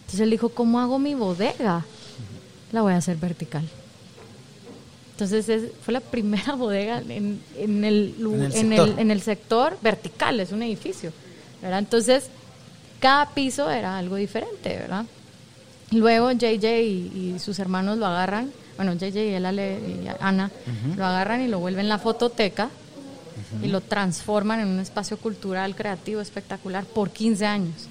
[0.03, 1.85] Entonces él dijo, ¿cómo hago mi bodega?
[2.71, 3.69] La voy a hacer vertical.
[5.11, 8.15] Entonces fue la primera bodega en, en, el,
[8.55, 11.13] en, el, sector vertical, es un edificio.
[11.61, 11.81] ¿verdad?
[11.81, 12.29] Entonces,
[13.01, 15.05] cada piso era algo diferente, ¿verdad?
[15.95, 20.51] Luego JJ y sus hermanos lo agarran bueno, JJ y, Ana,
[20.97, 22.71] lo agarran y lo vuelven la fototeca
[23.63, 27.89] y lo transforman en un espacio cultural, creativo, espectacular por 15 años.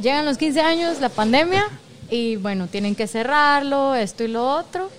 [0.00, 1.64] Llegan los 15 años, la pandemia,
[2.10, 4.90] y bueno, tienen que cerrarlo, esto y lo otro.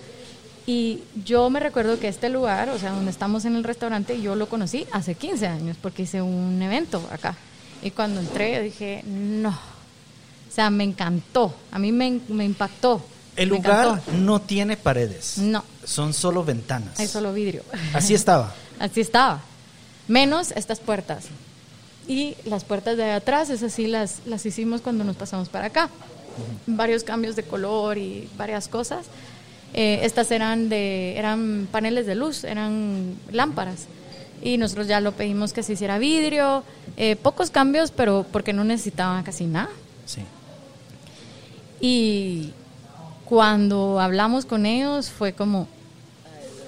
[0.66, 4.34] Y yo me recuerdo que este lugar, o sea, donde estamos en el restaurante, yo
[4.34, 7.36] lo conocí hace 15 años porque hice un evento acá.
[7.82, 9.73] Y cuando entré dije, no.
[10.54, 11.52] O sea, me encantó.
[11.72, 13.02] A mí me, me impactó.
[13.34, 14.12] El Me lugar encantó.
[14.12, 15.38] no tiene paredes.
[15.38, 15.64] No.
[15.84, 17.00] Son solo ventanas.
[17.00, 17.64] Hay solo vidrio.
[17.92, 18.54] Así estaba.
[18.78, 19.40] Así estaba.
[20.06, 21.24] Menos estas puertas.
[22.06, 25.88] Y las puertas de atrás, esas sí las, las hicimos cuando nos pasamos para acá.
[26.68, 29.06] Varios cambios de color y varias cosas.
[29.72, 33.86] Eh, estas eran de eran paneles de luz, eran lámparas.
[34.40, 36.62] Y nosotros ya lo pedimos que se hiciera vidrio.
[36.96, 39.70] eh, pocos cambios, pero porque no necesitaban casi nada.
[40.06, 40.20] Sí.
[41.86, 42.52] Y
[43.26, 45.68] cuando hablamos con ellos fue como,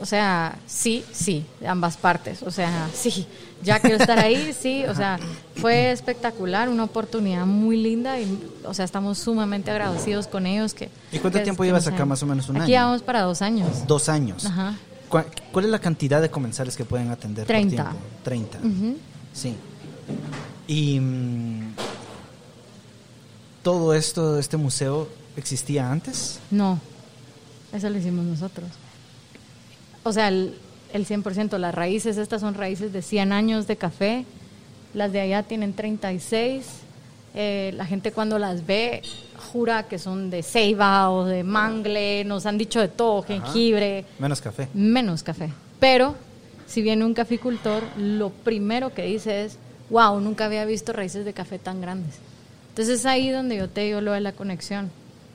[0.00, 2.42] o sea, sí, sí, de ambas partes.
[2.42, 3.26] O sea, sí,
[3.62, 4.84] ya quiero estar ahí, sí.
[4.84, 5.18] O sea,
[5.56, 10.74] fue espectacular, una oportunidad muy linda y, o sea, estamos sumamente agradecidos con ellos.
[10.74, 12.04] Que, ¿Y cuánto que- tiempo que llevas acá?
[12.04, 12.84] Más o menos un Aquí año.
[12.86, 13.86] vamos para dos años.
[13.86, 14.44] Dos años.
[14.44, 14.74] Ajá.
[15.08, 17.84] ¿Cuál, cuál es la cantidad de comensales que pueden atender Treinta.
[17.84, 18.58] por tiempo?
[18.58, 18.58] 30.
[18.58, 18.96] Ujú.
[19.32, 19.54] Sí.
[20.66, 21.65] Y mm,
[23.66, 26.38] todo esto, este museo, existía antes.
[26.52, 26.78] No,
[27.72, 28.68] eso lo hicimos nosotros.
[30.04, 30.54] O sea, el,
[30.92, 34.24] el 100%, las raíces, estas son raíces de 100 años de café,
[34.94, 36.64] las de allá tienen 36,
[37.34, 39.02] eh, la gente cuando las ve
[39.52, 44.40] jura que son de ceiba o de mangle, nos han dicho de todo, jengibre, Menos
[44.40, 44.68] café.
[44.74, 45.52] menos café.
[45.80, 46.14] Pero
[46.68, 49.58] si viene un caficultor, lo primero que dice es,
[49.90, 52.14] wow, nunca había visto raíces de café tan grandes.
[52.76, 54.90] Entonces es ahí donde yo te digo lo de la conexión.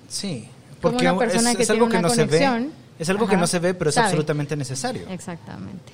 [0.07, 0.47] Sí.
[0.79, 2.69] Como Porque una persona es, que es algo que no se ve.
[2.99, 4.09] Es algo que no se ve, pero es sabe.
[4.09, 5.09] absolutamente necesario.
[5.09, 5.91] Exactamente.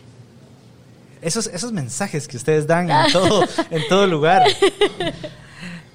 [1.21, 4.43] Esos, esos mensajes que ustedes dan en todo, en todo lugar.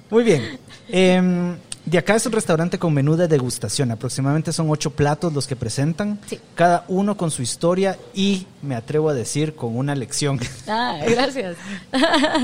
[0.09, 0.57] Muy bien.
[0.89, 3.91] Em, de acá es un restaurante con menú de degustación.
[3.91, 6.19] Aproximadamente son ocho platos los que presentan.
[6.25, 6.39] Sí.
[6.55, 10.39] Cada uno con su historia y, me atrevo a decir, con una lección.
[10.67, 11.57] Ah, gracias.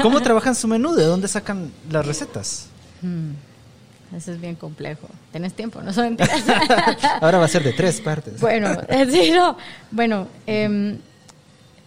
[0.03, 0.93] ¿Cómo trabajan su menú?
[0.93, 2.69] ¿De dónde sacan las recetas?
[3.01, 3.31] Hmm,
[4.15, 5.07] Eso es bien complejo.
[5.31, 5.81] ¿Tenés tiempo?
[5.81, 6.17] No son.
[7.21, 8.39] Ahora va a ser de tres partes.
[8.39, 9.57] Bueno, eh, sí, no.
[9.91, 10.97] Bueno, em,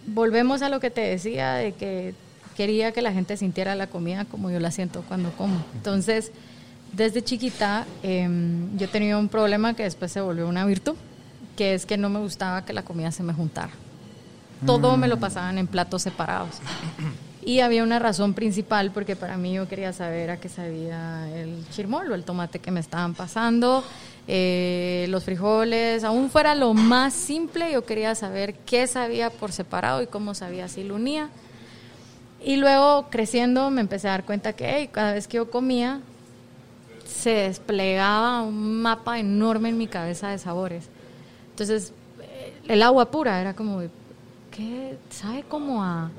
[0.07, 2.13] volvemos a lo que te decía de que
[2.55, 5.63] quería que la gente sintiera la comida como yo la siento cuando como.
[5.75, 6.31] Entonces,
[6.91, 10.95] desde chiquita em, yo tenía un problema que después se volvió una virtud,
[11.57, 13.71] que es que no me gustaba que la comida se me juntara.
[14.65, 16.61] Todo me lo pasaban en platos separados.
[17.45, 21.65] Y había una razón principal porque para mí yo quería saber a qué sabía el
[21.71, 23.83] chirmol o el tomate que me estaban pasando,
[24.27, 30.01] eh, los frijoles, aún fuera lo más simple, yo quería saber qué sabía por separado
[30.01, 31.29] y cómo sabía si lo unía.
[32.41, 35.99] Y luego creciendo me empecé a dar cuenta que cada vez que yo comía
[37.05, 40.85] se desplegaba un mapa enorme en mi cabeza de sabores.
[41.49, 41.91] Entonces,
[42.21, 43.81] eh, el agua pura era como,
[44.51, 44.97] ¿qué?
[45.09, 46.09] ¿Sabe como a...?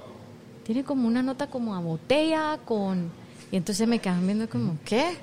[0.65, 3.11] Tiene como una nota como a botella con...
[3.53, 5.17] Y entonces me quedaban viendo como, ¿qué?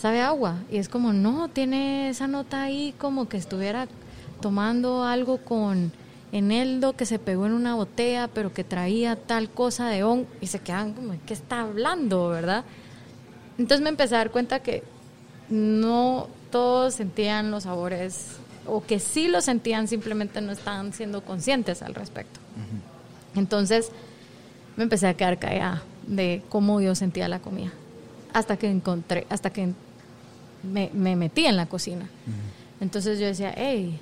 [0.00, 0.56] ¿Sabe agua?
[0.70, 3.88] Y es como, no, tiene esa nota ahí como que estuviera
[4.40, 5.92] tomando algo con
[6.30, 10.26] eneldo que se pegó en una botella, pero que traía tal cosa de on...
[10.40, 12.64] Y se quedan como, ¿qué está hablando, verdad?
[13.58, 14.84] Entonces me empecé a dar cuenta que
[15.48, 18.36] no todos sentían los sabores,
[18.66, 22.38] o que sí los sentían, simplemente no estaban siendo conscientes al respecto.
[23.34, 23.90] Entonces
[24.78, 27.72] me empecé a quedar callada de cómo yo sentía la comida.
[28.32, 29.72] Hasta que encontré, hasta que
[30.62, 32.08] me, me metí en la cocina.
[32.80, 33.98] Entonces yo decía, hey,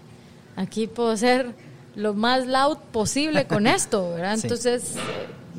[0.55, 1.55] aquí puedo ser
[1.95, 4.37] lo más loud posible con esto, ¿verdad?
[4.37, 4.43] Sí.
[4.43, 4.97] Entonces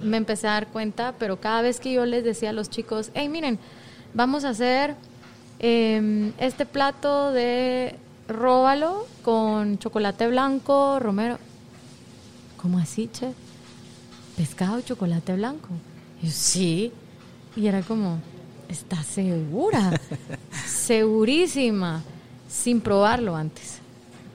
[0.03, 3.09] me empecé a dar cuenta, pero cada vez que yo les decía a los chicos,
[3.15, 3.57] hey, miren,
[4.13, 4.93] vamos a hacer
[5.57, 7.95] eh, este plato de
[8.27, 11.39] róbalo con chocolate blanco, romero.
[12.57, 13.33] ¿Cómo así, chef?
[14.37, 15.67] Pescado y chocolate blanco.
[16.21, 16.91] Y yo, sí.
[17.55, 18.19] Y era como,
[18.69, 19.99] ¿estás segura?
[20.65, 22.03] Segurísima,
[22.47, 23.79] sin probarlo antes.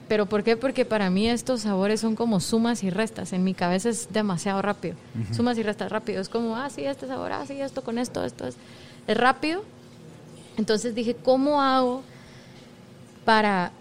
[0.09, 0.57] ¿Pero por qué?
[0.57, 3.31] Porque para mí estos sabores son como sumas y restas.
[3.33, 4.95] En mi cabeza es demasiado rápido.
[5.31, 6.21] Sumas y restas rápido.
[6.21, 8.55] Es como, ah, sí, este sabor, ah, sí, esto con esto, esto es.
[9.07, 9.63] Es rápido.
[10.57, 12.03] Entonces dije, ¿cómo hago
[13.25, 13.71] para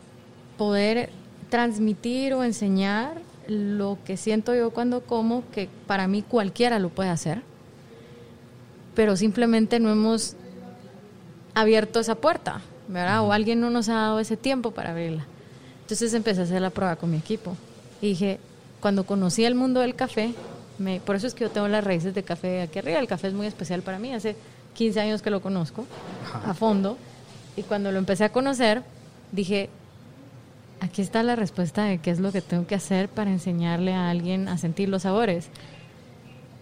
[0.57, 1.11] poder
[1.51, 7.11] transmitir o enseñar lo que siento yo cuando como, que para mí cualquiera lo puede
[7.11, 7.43] hacer,
[8.95, 10.37] pero simplemente no hemos
[11.55, 13.23] abierto esa puerta, ¿verdad?
[13.23, 15.27] O alguien no nos ha dado ese tiempo para abrirla.
[15.83, 17.57] Entonces empecé a hacer la prueba con mi equipo.
[18.01, 18.39] Y dije,
[18.81, 20.35] cuando conocí el mundo del café,
[20.79, 22.99] me, por eso es que yo tengo las raíces de café aquí arriba.
[22.99, 24.13] El café es muy especial para mí.
[24.13, 24.37] Hace
[24.75, 25.87] 15 años que lo conozco
[26.47, 26.97] a fondo.
[27.57, 28.83] Y cuando lo empecé a conocer,
[29.33, 29.69] dije,
[30.83, 34.11] aquí está la respuesta de qué es lo que tengo que hacer para enseñarle a
[34.11, 35.49] alguien a sentir los sabores.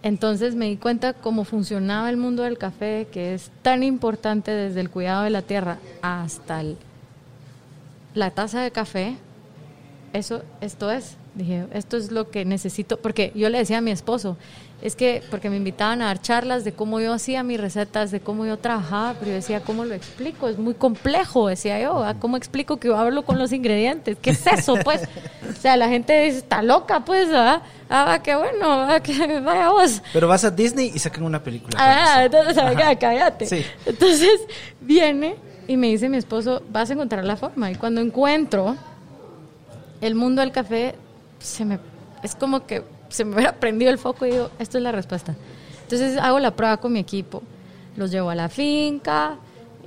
[0.03, 4.79] Entonces me di cuenta cómo funcionaba el mundo del café, que es tan importante desde
[4.79, 6.61] el cuidado de la tierra hasta
[8.13, 9.15] la taza de café.
[10.13, 11.17] Eso, esto es.
[11.33, 14.37] Dije, esto es lo que necesito, porque yo le decía a mi esposo,
[14.81, 18.19] es que, porque me invitaban a dar charlas de cómo yo hacía mis recetas, de
[18.19, 20.47] cómo yo trabajaba, pero yo decía, ¿cómo lo explico?
[20.47, 22.03] Es muy complejo, decía yo.
[22.19, 24.17] ¿cómo explico que yo hablo con los ingredientes?
[24.19, 25.07] ¿Qué es eso, pues?
[25.49, 27.61] O sea, la gente dice, está loca, pues, ¿ah?
[27.89, 30.01] Ah, qué bueno, que vaya vos.
[30.13, 31.77] Pero vas a Disney y sacan una película.
[31.79, 33.45] Ah, entonces, acá, cállate.
[33.45, 33.63] Sí.
[33.85, 34.31] Entonces
[34.79, 35.35] viene
[35.67, 37.69] y me dice mi esposo, vas a encontrar la forma.
[37.69, 38.75] Y cuando encuentro
[39.99, 40.95] el mundo del café,
[41.39, 41.79] se me,
[42.23, 45.35] es como que se me hubiera prendido el foco y digo, esto es la respuesta.
[45.83, 47.43] Entonces hago la prueba con mi equipo.
[47.97, 49.35] Los llevo a la finca,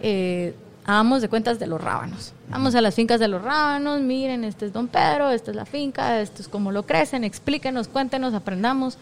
[0.03, 0.55] eh,
[0.85, 2.33] hagamos de cuentas de los rábanos.
[2.49, 5.65] Vamos a las fincas de los rábanos, miren, este es don Pedro, esta es la
[5.65, 8.99] finca, esto es cómo lo crecen, explíquenos, cuéntenos, aprendamos.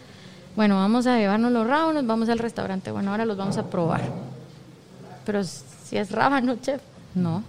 [0.55, 2.91] Bueno, vamos a llevarnos los rábanos, vamos al restaurante.
[2.91, 4.03] Bueno, ahora los vamos a probar.
[5.25, 6.81] Pero si es rábano, chef,
[7.15, 7.43] no.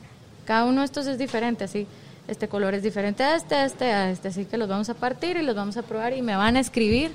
[0.45, 1.85] Cada uno de estos es diferente, así.
[2.27, 4.29] Este color es diferente a este, a este, a este.
[4.29, 6.59] Así que los vamos a partir y los vamos a probar y me van a
[6.59, 7.11] escribir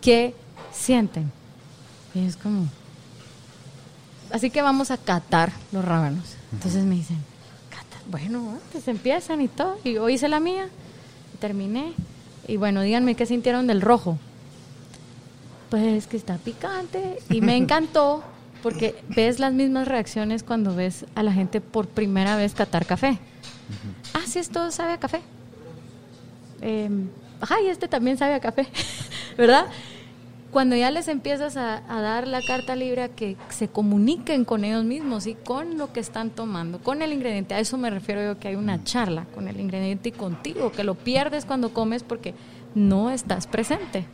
[0.00, 0.34] qué
[0.72, 1.30] sienten.
[2.14, 2.68] Y es como...
[4.30, 6.24] Así que vamos a catar los rábanos.
[6.52, 7.18] Entonces me dicen,
[7.70, 9.78] cata, bueno, pues empiezan y todo.
[9.84, 10.68] Y yo hice la mía,
[11.32, 11.92] y terminé.
[12.48, 14.18] Y bueno, díganme qué sintieron del rojo.
[15.70, 17.18] Pues que está picante.
[17.30, 18.24] Y me encantó
[18.64, 23.18] porque ves las mismas reacciones cuando ves a la gente por primera vez catar café.
[24.12, 25.20] Ah, sí, esto sabe a café.
[26.60, 26.88] Eh,
[27.40, 28.66] ajá, y este también sabe a café,
[29.38, 29.66] ¿verdad?
[30.50, 34.64] Cuando ya les empiezas a, a dar la carta libre a que se comuniquen con
[34.64, 38.22] ellos mismos y con lo que están tomando, con el ingrediente, a eso me refiero
[38.22, 42.04] yo que hay una charla con el ingrediente y contigo, que lo pierdes cuando comes
[42.04, 42.34] porque
[42.74, 44.06] no estás presente.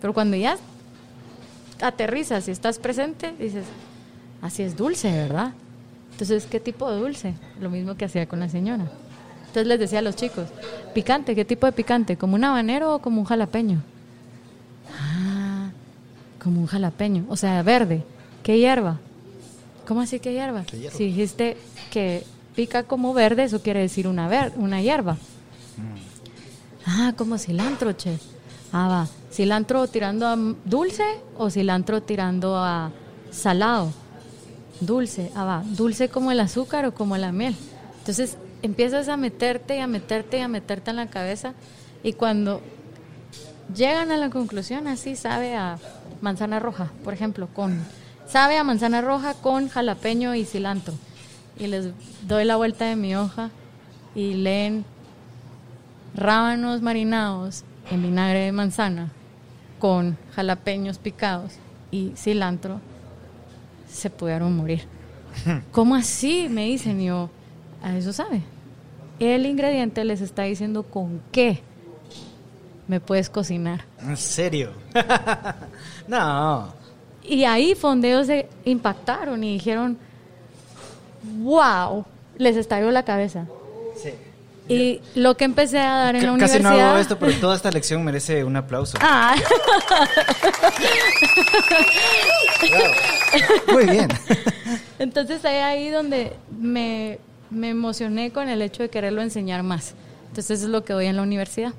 [0.00, 0.56] Pero cuando ya
[1.80, 3.64] aterrizas y estás presente, dices,
[4.40, 5.52] así es dulce, ¿verdad?
[6.12, 7.34] Entonces, ¿qué tipo de dulce?
[7.60, 8.84] Lo mismo que hacía con la señora.
[9.40, 10.46] Entonces les decía a los chicos,
[10.94, 12.16] picante, ¿qué tipo de picante?
[12.16, 13.82] ¿Como un habanero o como un jalapeño?
[14.98, 15.70] Ah,
[16.42, 18.04] como un jalapeño, o sea, verde.
[18.42, 18.98] ¿Qué hierba?
[19.86, 20.64] ¿Cómo así que hierba?
[20.64, 20.96] ¿Qué hierba?
[20.96, 21.56] Si dijiste
[21.90, 25.16] que pica como verde, eso quiere decir una, ver una hierba.
[26.86, 28.18] Ah, como cilantro, che.
[28.72, 29.08] Ah, va.
[29.30, 31.04] ¿Cilantro tirando a dulce
[31.36, 32.90] o cilantro tirando a
[33.30, 33.92] salado?
[34.86, 35.64] Dulce, ah, va.
[35.64, 37.56] ¿Dulce como el azúcar o como la miel?
[37.98, 41.54] Entonces empiezas a meterte y a meterte y a meterte en la cabeza
[42.02, 42.60] y cuando
[43.74, 45.78] llegan a la conclusión, así sabe a
[46.20, 47.78] manzana roja, por ejemplo, con
[48.26, 50.94] sabe a manzana roja con jalapeño y cilantro.
[51.58, 51.88] Y les
[52.26, 53.50] doy la vuelta de mi hoja
[54.14, 54.84] y leen
[56.14, 59.10] rábanos marinados en vinagre de manzana
[59.78, 61.52] con jalapeños picados
[61.90, 62.80] y cilantro,
[63.92, 64.82] se pudieron morir.
[65.72, 66.48] ¿Cómo así?
[66.50, 67.30] Me dicen y yo,
[67.82, 68.42] a eso sabe.
[69.18, 71.60] El ingrediente les está diciendo con qué
[72.88, 73.84] me puedes cocinar.
[74.00, 74.72] ¿En serio?
[76.08, 76.72] no.
[77.22, 77.74] Y ahí
[78.08, 79.96] ellos se impactaron y dijeron,
[81.38, 82.04] wow,
[82.36, 83.46] les estalló la cabeza.
[84.68, 86.90] Y lo que empecé a dar en la C- Casi no universidad...
[86.90, 88.96] hago esto, pero toda esta lección merece un aplauso.
[89.00, 89.34] Ah,
[93.72, 94.08] Muy bien.
[94.98, 97.18] entonces ahí ahí donde me,
[97.50, 99.94] me emocioné con el hecho de quererlo enseñar más.
[100.28, 101.72] Entonces eso es lo que doy en la universidad.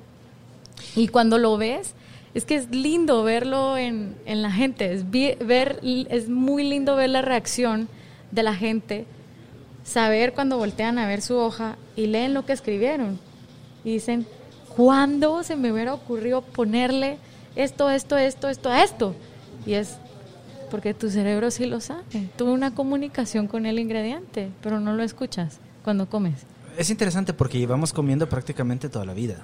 [0.96, 1.94] Y cuando lo ves,
[2.34, 4.92] es que es lindo verlo en, en la gente.
[4.92, 7.88] Es, vi- ver, es muy lindo ver la reacción
[8.30, 9.06] de la gente.
[9.84, 13.18] Saber cuando voltean a ver su hoja y leen lo que escribieron.
[13.84, 14.26] Y dicen,
[14.76, 17.18] ¿cuándo se me hubiera ocurrido ponerle
[17.54, 19.14] esto, esto, esto, esto a esto?
[19.66, 19.96] Y es
[20.70, 22.02] porque tu cerebro sí lo sabe.
[22.36, 26.34] Tuve una comunicación con el ingrediente, pero no lo escuchas cuando comes.
[26.76, 29.36] Es interesante porque llevamos comiendo prácticamente toda la vida.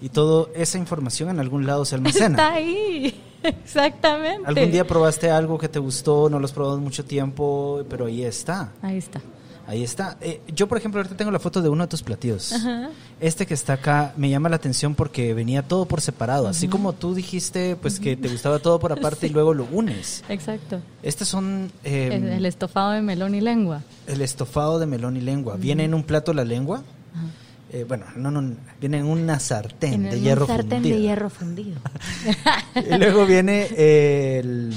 [0.00, 2.52] Y toda esa información en algún lado se Está almacena.
[2.52, 4.46] ahí, exactamente.
[4.46, 8.22] Algún día probaste algo que te gustó, no lo has probado mucho tiempo, pero ahí
[8.22, 8.72] está.
[8.82, 9.20] Ahí está.
[9.68, 10.16] Ahí está.
[10.20, 12.52] Eh, yo, por ejemplo, ahorita tengo la foto de uno de tus platillos.
[12.52, 12.90] Ajá.
[13.20, 16.46] Este que está acá me llama la atención porque venía todo por separado.
[16.46, 20.22] Así como tú dijiste, pues que te gustaba todo por aparte y luego lo unes.
[20.28, 20.80] Exacto.
[21.02, 23.82] Estos son eh, el, el estofado de melón y lengua.
[24.06, 25.56] el estofado de melón y lengua.
[25.56, 26.82] ¿Viene en un plato la lengua?
[27.72, 30.96] Eh, bueno, no, no, viene en una sartén en de hierro sartén fundido.
[30.96, 31.80] de hierro fundido.
[32.88, 33.66] Y luego viene
[34.38, 34.72] el,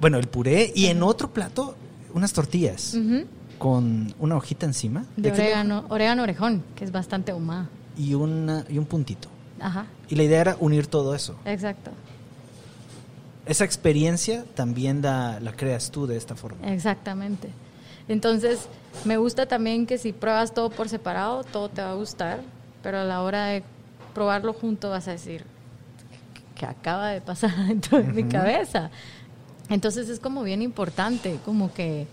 [0.00, 1.74] bueno, el puré y en otro plato
[2.12, 3.24] unas tortillas Ujú.
[3.58, 7.68] Con una hojita encima De orégano, orégano orejón, que es bastante ahumada.
[7.96, 9.28] y una y un puntito.
[9.60, 11.36] Ajá, Y la idea era unir todo eso.
[11.44, 11.90] exacto.
[13.46, 16.70] esa experiencia también da, la creas tú de esta forma.
[16.70, 17.48] Exactamente.
[18.08, 18.68] Entonces,
[19.04, 22.40] me gusta también que si pruebas todo por separado, todo te va a gustar,
[22.82, 23.62] pero a la hora de
[24.14, 25.44] probarlo junto vas a decir,
[26.54, 28.90] que acaba de pasar dentro de mi cabeza?
[29.70, 32.06] Entonces es como bien importante, como que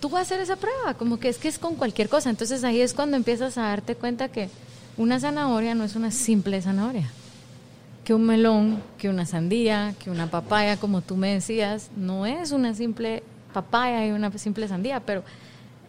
[0.00, 2.30] tú vas a hacer esa prueba, como que es que es con cualquier cosa.
[2.30, 4.48] Entonces ahí es cuando empiezas a darte cuenta que
[4.96, 7.10] una zanahoria no es una simple zanahoria,
[8.04, 12.50] que un melón, que una sandía, que una papaya, como tú me decías, no es
[12.50, 13.22] una simple
[13.52, 15.22] papaya y una simple sandía, pero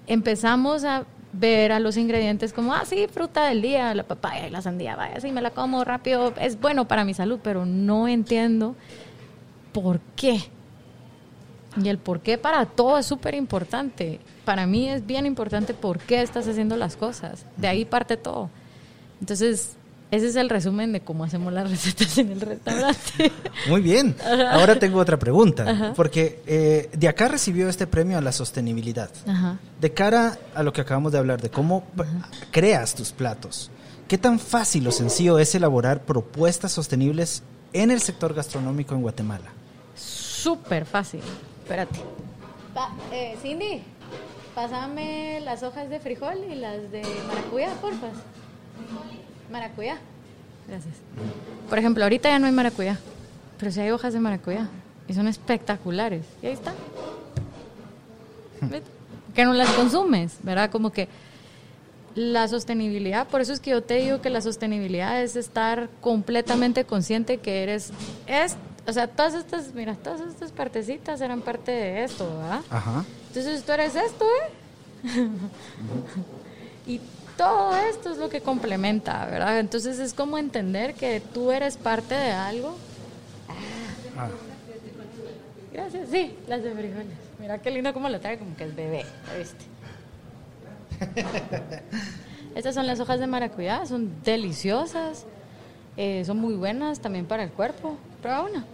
[0.07, 4.51] empezamos a ver a los ingredientes como, ah, sí, fruta del día, la papaya y
[4.51, 8.07] la sandía, vaya, sí, me la como rápido, es bueno para mi salud, pero no
[8.07, 8.76] entiendo
[9.72, 10.41] por qué
[11.78, 14.19] y el por qué para todo es súper importante.
[14.45, 17.45] Para mí es bien importante por qué estás haciendo las cosas.
[17.57, 18.49] De ahí parte todo.
[19.22, 19.78] Entonces,
[20.09, 23.32] ese es el resumen de cómo hacemos las recetas en el restaurante.
[23.69, 24.15] Muy bien.
[24.49, 25.93] Ahora tengo otra pregunta.
[25.95, 29.09] Porque eh, de acá recibió este premio a la sostenibilidad.
[29.80, 31.86] De cara a lo que acabamos de hablar, de cómo
[32.51, 33.72] creas tus platos,
[34.09, 39.51] ¿qué tan fácil o sencillo es elaborar propuestas sostenibles en el sector gastronómico en Guatemala?
[39.95, 41.22] Súper fácil
[41.62, 41.99] espérate.
[43.12, 43.84] eh, Cindy,
[44.55, 48.07] pásame las hojas de frijol y las de maracuyá, porfa.
[49.51, 49.97] Maracuyá.
[50.68, 50.95] Gracias.
[51.70, 52.97] Por ejemplo, ahorita ya no hay maracuyá,
[53.57, 54.70] pero sí hay hojas de maracuyá
[55.07, 56.26] y son espectaculares.
[56.41, 56.74] Y ahí está.
[59.34, 60.70] Que no las consumes, ¿verdad?
[60.70, 61.07] Como que
[62.16, 66.84] la sostenibilidad, por eso es que yo te digo que la sostenibilidad es estar completamente
[66.84, 67.91] consciente que eres,
[68.28, 68.55] es
[68.88, 72.61] o sea, todas estas, mira, todas estas partecitas eran parte de esto, ¿verdad?
[72.69, 73.05] Ajá.
[73.27, 74.51] Entonces tú eres esto, ¿eh?
[76.88, 77.01] y
[77.38, 79.59] todo esto es lo que complementa, ¿verdad?
[79.59, 82.75] Entonces es como entender que tú eres parte de algo.
[84.17, 84.29] Ah.
[85.71, 87.17] Gracias, sí, las de frijoles.
[87.39, 89.05] Mira qué lindo como lo trae, como que es bebé,
[89.38, 89.65] ¿viste?
[92.55, 95.25] Estas son las hojas de maracuyá, son deliciosas,
[95.97, 97.97] eh, son muy buenas también para el cuerpo.
[98.21, 98.65] Prueba una.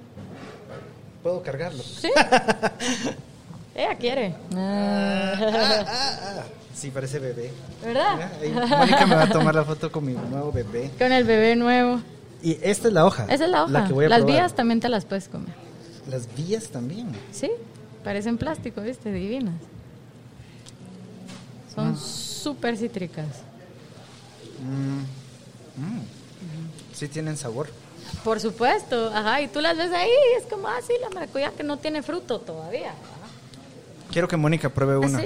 [1.23, 1.83] ¿Puedo cargarlo?
[1.83, 2.09] Sí.
[3.75, 4.33] Ella quiere.
[4.55, 6.43] Ah, ah, ah,
[6.73, 7.51] sí, parece bebé.
[7.83, 8.31] ¿Verdad?
[8.77, 10.91] Mónica me va a tomar la foto con mi nuevo bebé.
[10.97, 12.01] Con el bebé nuevo.
[12.41, 13.25] Y esta es la hoja.
[13.29, 13.87] Esa es la hoja.
[14.07, 15.53] las vías también te las puedes comer.
[16.09, 17.09] Las vías también.
[17.31, 17.51] Sí,
[18.03, 19.11] parecen plástico, ¿viste?
[19.11, 19.59] Divinas.
[21.73, 23.27] Son súper cítricas.
[24.59, 25.01] Mm.
[25.83, 26.16] Mm.
[26.97, 27.67] Sí tienen sabor.
[28.23, 31.61] Por supuesto, ajá, y tú las ves ahí, es como, ah, sí, la maracuyá que
[31.61, 32.91] no tiene fruto todavía.
[34.11, 35.21] Quiero que Mónica pruebe ah, una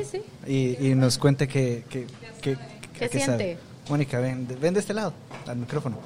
[0.46, 2.08] Y, nos cuente qué, qué,
[2.42, 2.58] qué,
[2.94, 3.58] ¿Qué siente.
[3.88, 5.14] Mónica, ven, ven de este lado,
[5.48, 6.00] al micrófono.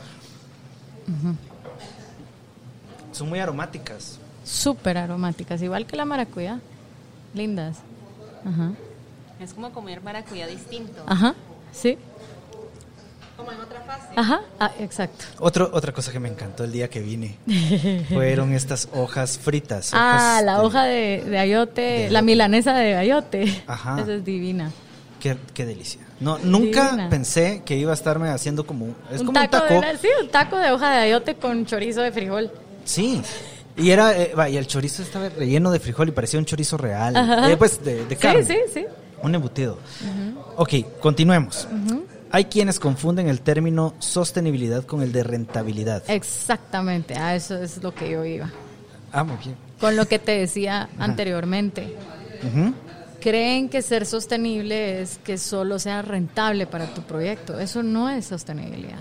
[3.12, 4.20] Son muy aromáticas.
[4.44, 6.60] Súper aromáticas, igual que la maracuyá.
[7.34, 7.78] Lindas.
[8.46, 8.74] Ajá.
[9.40, 11.04] Es como comer maracuyá distinto.
[11.08, 11.34] Ajá,
[11.72, 11.98] sí.
[13.38, 14.08] Como en otra fase.
[14.16, 15.26] Ajá, ah, exacto.
[15.40, 17.38] Otro, otra cosa que me encantó el día que vine
[18.10, 19.92] fueron estas hojas fritas.
[19.94, 23.64] ah, la hoja de, ayote, la milanesa de ayote.
[23.68, 24.00] Ajá.
[24.02, 24.72] Esa es divina.
[25.20, 26.02] Qué, qué delicia.
[26.20, 28.96] No, nunca pensé que iba a estarme haciendo como...
[29.12, 29.82] Es un como taco un taco.
[29.82, 32.52] De, sí, un taco de hoja de ayote con chorizo de frijol.
[32.86, 33.22] Sí.
[33.76, 37.16] Y era, eh, y el chorizo estaba relleno de frijol y parecía un chorizo real.
[37.52, 38.44] Eh, pues de, de, carne.
[38.44, 38.86] Sí, sí, sí.
[39.22, 39.78] Un embutido.
[40.56, 41.68] Ok, continuemos.
[42.32, 46.04] Hay quienes confunden el término sostenibilidad con el de rentabilidad.
[46.08, 48.52] Exactamente, a eso es lo que yo iba.
[49.12, 49.56] Ah, muy bien.
[49.80, 51.96] Con lo que te decía anteriormente.
[53.22, 57.60] Creen que ser sostenible es que solo sea rentable para tu proyecto.
[57.60, 59.00] Eso no es sostenibilidad.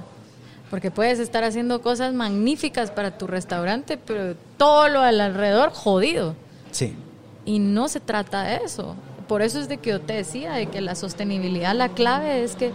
[0.70, 6.34] Porque puedes estar haciendo cosas magníficas para tu restaurante, pero todo lo alrededor jodido.
[6.70, 6.96] Sí.
[7.44, 8.96] Y no se trata de eso.
[9.28, 12.56] Por eso es de que yo te decía, de que la sostenibilidad, la clave es
[12.56, 12.72] que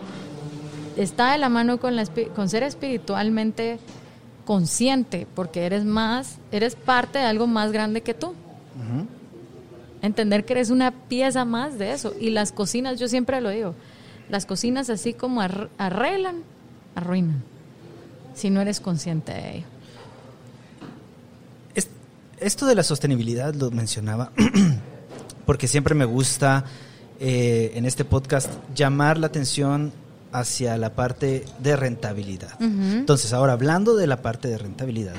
[1.03, 2.05] está de la mano con, la,
[2.35, 3.79] con ser espiritualmente
[4.45, 8.33] consciente, porque eres más, eres parte de algo más grande que tú.
[10.01, 12.13] Entender que eres una pieza más de eso.
[12.19, 13.75] Y las cocinas, yo siempre lo digo,
[14.29, 16.43] las cocinas así como arreglan,
[16.95, 17.43] arruinan,
[18.33, 19.65] si no eres consciente de ello.
[22.39, 24.31] Esto de la sostenibilidad lo mencionaba
[25.45, 26.63] porque siempre me gusta
[27.19, 29.91] eh, en este podcast llamar la atención
[30.31, 32.59] hacia la parte de rentabilidad.
[32.61, 35.15] Entonces, ahora hablando de la parte de rentabilidad,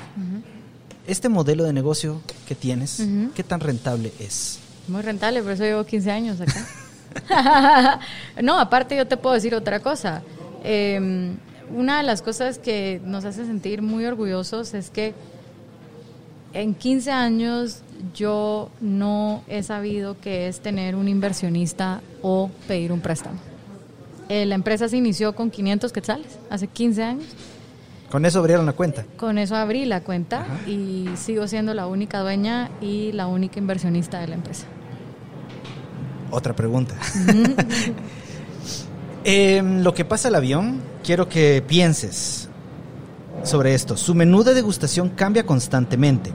[1.07, 3.03] este modelo de negocio que tienes,
[3.35, 4.59] ¿qué tan rentable es?
[4.89, 6.67] Muy rentable, por eso llevo 15 años acá.
[8.43, 10.23] no, aparte yo te puedo decir otra cosa.
[10.63, 11.37] Em,
[11.75, 15.15] una de las cosas que nos hace sentir muy orgullosos es que
[16.53, 17.83] En 15 años
[18.13, 23.39] yo no he sabido qué es tener un inversionista o pedir un préstamo.
[24.31, 27.25] Eh, la empresa se inició con 500 quetzales hace 15 años.
[28.13, 29.05] Con eso abrieron la cuenta.
[29.17, 34.21] Con eso abrí la cuenta y sigo siendo la única dueña y la única inversionista
[34.21, 34.67] de la empresa.
[36.31, 36.95] Otra pregunta.
[39.25, 42.49] Em, lo que pasa al avión, quiero que pienses
[43.43, 43.97] sobre esto.
[43.99, 46.33] Su menú de degustación cambia constantemente.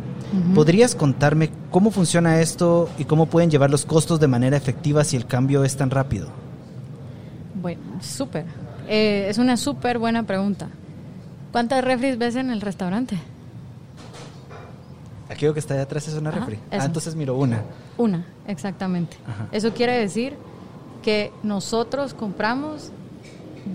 [0.53, 5.15] ¿Podrías contarme cómo funciona esto y cómo pueden llevar los costos de manera efectiva si
[5.15, 6.44] el cambio es tan rápido?
[7.65, 8.45] Bueno, súper.
[8.87, 10.67] Eh, es una súper buena pregunta.
[11.51, 13.17] ¿Cuántas refris ves en el restaurante?
[15.31, 16.59] Aquello que está ahí atrás es una Ajá, refri.
[16.69, 16.83] eso.
[16.83, 17.63] Ah, entonces miro una.
[17.97, 19.17] Una, exactamente.
[19.25, 19.47] Ajá.
[19.51, 20.35] Eso quiere decir
[21.01, 22.91] que nosotros compramos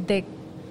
[0.07, 0.25] de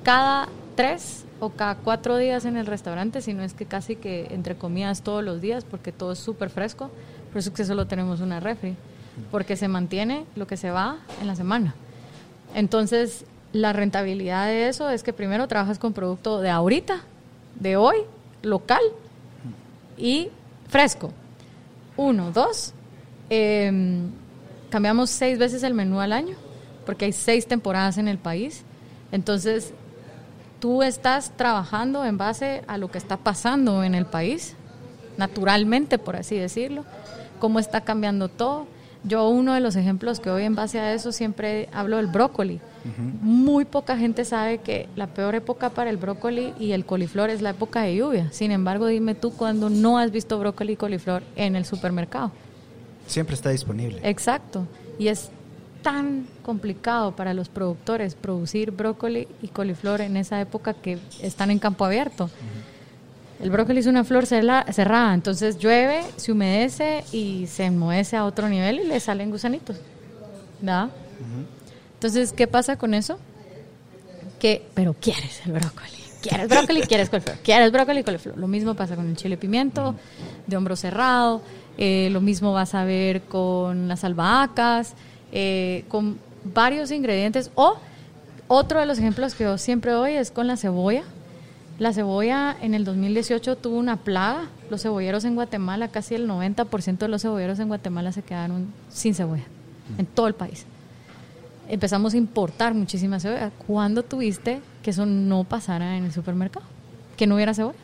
[0.03, 4.27] cada tres o cada cuatro días en el restaurante, si no es que casi que
[4.33, 6.89] entre comidas todos los días, porque todo es súper fresco.
[7.33, 8.77] Por eso es que solo tenemos una refri,
[9.29, 11.75] porque se mantiene lo que se va en la semana.
[12.53, 17.01] Entonces, la rentabilidad de eso es que primero trabajas con producto de ahorita,
[17.55, 17.97] de hoy,
[18.41, 18.81] local
[19.97, 20.29] y
[20.67, 21.11] fresco.
[21.97, 22.73] Uno, dos,
[23.29, 24.01] eh,
[24.69, 26.35] cambiamos seis veces el menú al año,
[26.85, 28.63] porque hay seis temporadas en el país.
[29.11, 29.73] Entonces,
[30.59, 34.55] tú estás trabajando en base a lo que está pasando en el país,
[35.17, 36.85] naturalmente, por así decirlo,
[37.39, 38.67] cómo está cambiando todo.
[39.03, 42.59] Yo uno de los ejemplos que hoy en base a eso siempre hablo del brócoli.
[43.21, 47.41] Muy poca gente sabe que la peor época para el brócoli y el coliflor es
[47.41, 48.29] la época de lluvia.
[48.31, 52.31] Sin embargo, dime tú cuando no has visto brócoli y coliflor en el supermercado.
[53.07, 53.99] Siempre está disponible.
[54.03, 54.67] Exacto.
[54.97, 55.29] Y es
[55.81, 61.59] tan complicado para los productores producir brócoli y coliflor en esa época que están en
[61.59, 62.29] campo abierto.
[63.41, 68.49] El brócoli es una flor cerrada, entonces llueve, se humedece y se enmohece a otro
[68.49, 69.77] nivel y le salen gusanitos.
[70.59, 70.89] ¿Verdad?
[71.93, 73.17] Entonces, ¿qué pasa con eso?
[74.39, 75.99] Que, pero quieres el brócoli.
[76.21, 77.37] Quieres brócoli, quieres coliflor.
[77.37, 78.37] Quieres brócoli, coliflor.
[78.37, 79.95] Lo mismo pasa con el chile pimiento,
[80.47, 81.41] de hombro cerrado.
[81.77, 84.95] eh, lo mismo vas a ver con las albahacas,
[85.31, 87.51] eh, con varios ingredientes.
[87.55, 87.77] O
[88.49, 91.03] otro de los ejemplos que yo siempre doy es con la cebolla.
[91.79, 94.47] La cebolla en el 2018 tuvo una plaga.
[94.69, 99.15] Los cebolleros en Guatemala, casi el 90% de los cebolleros en Guatemala se quedaron sin
[99.15, 99.45] cebolla
[99.97, 100.65] en todo el país.
[101.69, 103.51] Empezamos a importar muchísima cebolla.
[103.65, 106.65] ¿Cuándo tuviste que eso no pasara en el supermercado?
[107.15, 107.77] Que no hubiera cebolla.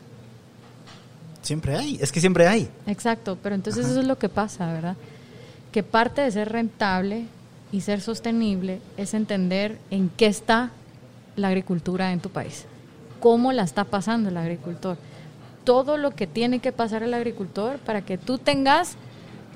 [1.40, 1.98] Siempre hay.
[2.00, 2.68] Es que siempre hay.
[2.86, 4.96] Exacto, pero entonces eso es lo que pasa, ¿verdad?
[5.72, 7.24] Que parte de ser rentable
[7.72, 10.70] y ser sostenible es entender en qué está
[11.36, 12.66] la agricultura en tu país,
[13.26, 14.96] cómo la está pasando el agricultor,
[15.64, 18.94] todo lo que tiene que pasar el agricultor para que tú tengas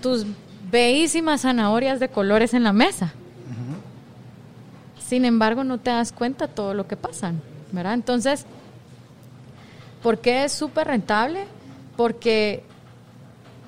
[0.03, 0.27] tus
[0.73, 3.13] bellísimas zanahorias de colores en la mesa.
[4.99, 7.41] Sin embargo, no te das cuenta todo lo que pasan,
[7.71, 7.95] ¿verdad?
[7.95, 8.45] Entonces,
[10.03, 11.45] ¿por qué es súper rentable?
[11.97, 12.65] Porque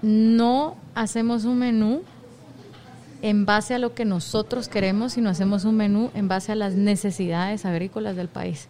[0.02, 2.02] no hacemos un menú
[3.22, 6.74] en base a lo que nosotros queremos, sino hacemos un menú en base a las
[6.74, 8.68] necesidades agrícolas del país.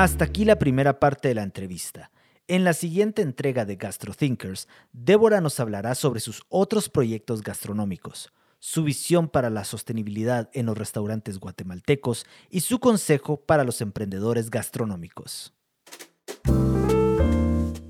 [0.00, 2.10] Hasta aquí la primera parte de la entrevista.
[2.48, 8.82] En la siguiente entrega de GastroThinkers, Débora nos hablará sobre sus otros proyectos gastronómicos, su
[8.82, 15.52] visión para la sostenibilidad en los restaurantes guatemaltecos y su consejo para los emprendedores gastronómicos.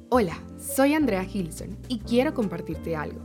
[0.08, 3.24] Hola, soy Andrea Gilson y quiero compartirte algo.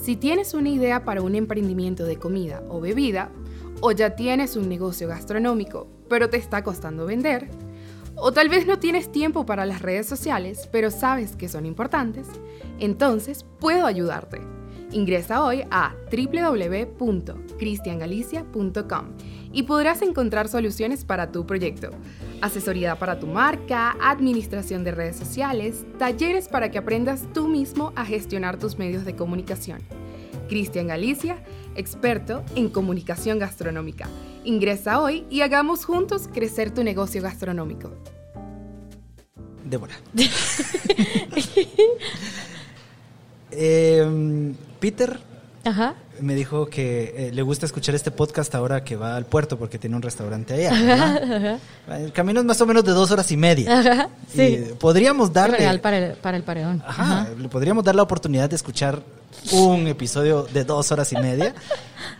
[0.00, 3.32] Si tienes una idea para un emprendimiento de comida o bebida,
[3.80, 7.50] o ya tienes un negocio gastronómico, pero te está costando vender,
[8.20, 12.28] o tal vez no tienes tiempo para las redes sociales, pero sabes que son importantes,
[12.78, 14.40] entonces puedo ayudarte.
[14.92, 19.04] Ingresa hoy a www.cristiangalicia.com
[19.52, 21.90] y podrás encontrar soluciones para tu proyecto.
[22.40, 28.04] Asesoría para tu marca, administración de redes sociales, talleres para que aprendas tú mismo a
[28.04, 29.80] gestionar tus medios de comunicación.
[30.48, 31.36] Cristian Galicia,
[31.76, 34.08] experto en comunicación gastronómica.
[34.44, 37.92] Ingresa hoy y hagamos juntos crecer tu negocio gastronómico.
[39.64, 39.94] Débora.
[43.52, 45.18] Em, Peter,
[45.64, 45.94] Ajá.
[46.20, 49.76] me dijo que eh, le gusta escuchar este podcast ahora que va al puerto porque
[49.78, 51.58] tiene un restaurante allá.
[51.88, 53.80] El camino es más o menos de dos horas y media.
[53.80, 54.42] Ajá, sí.
[54.42, 56.82] Y podríamos darle, Real para el, para el paredón.
[56.86, 59.02] Ajá, le podríamos dar la oportunidad de escuchar
[59.52, 61.54] un episodio de dos horas y media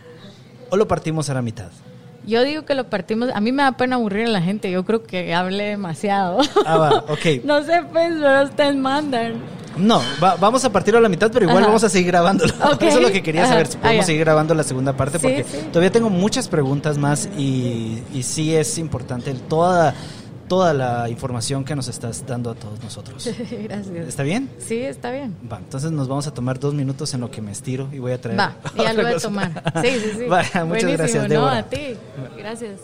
[0.69, 1.71] o lo partimos a la mitad.
[2.25, 3.29] Yo digo que lo partimos.
[3.33, 4.69] A mí me da pena aburrir a la gente.
[4.69, 6.39] Yo creo que hable demasiado.
[6.65, 7.43] Ah, va, ok.
[7.43, 9.33] no sé, pues, pero ustedes mandan.
[9.77, 11.67] No, va- vamos a partirlo a la mitad, pero igual Ajá.
[11.67, 12.53] vamos a seguir grabándolo.
[12.73, 12.81] Ok.
[12.83, 13.51] Eso es lo que quería Ajá.
[13.53, 14.05] saber, si Ah, podemos ya.
[14.05, 15.57] seguir grabando la segunda parte, porque sí.
[15.71, 19.95] todavía tengo muchas preguntas más y, y sí es importante toda,
[20.51, 23.25] toda la información que nos estás dando a todos nosotros.
[23.63, 24.05] Gracias.
[24.09, 24.49] ¿Está bien?
[24.57, 25.33] Sí, está bien.
[25.49, 28.11] Va, entonces nos vamos a tomar dos minutos en lo que me estiro y voy
[28.11, 28.37] a traer.
[28.37, 29.27] Va, ya otra lo voy a cosa.
[29.29, 29.63] tomar.
[29.81, 30.25] Sí, sí, sí.
[30.27, 31.57] Vaya, muchas Buenísimo, gracias, No, Débora.
[31.57, 31.95] a ti.
[32.37, 32.81] Gracias.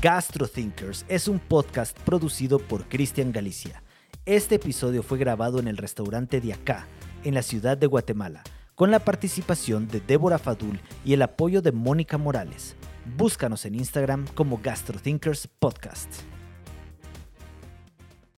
[0.00, 3.82] Gastro Thinkers es un podcast producido por Cristian Galicia.
[4.24, 6.86] Este episodio fue grabado en el restaurante de acá,
[7.24, 8.44] en la ciudad de Guatemala,
[8.78, 12.76] con la participación de Débora Fadul y el apoyo de Mónica Morales.
[13.16, 16.37] Búscanos en Instagram como Gastro Thinkers Podcast.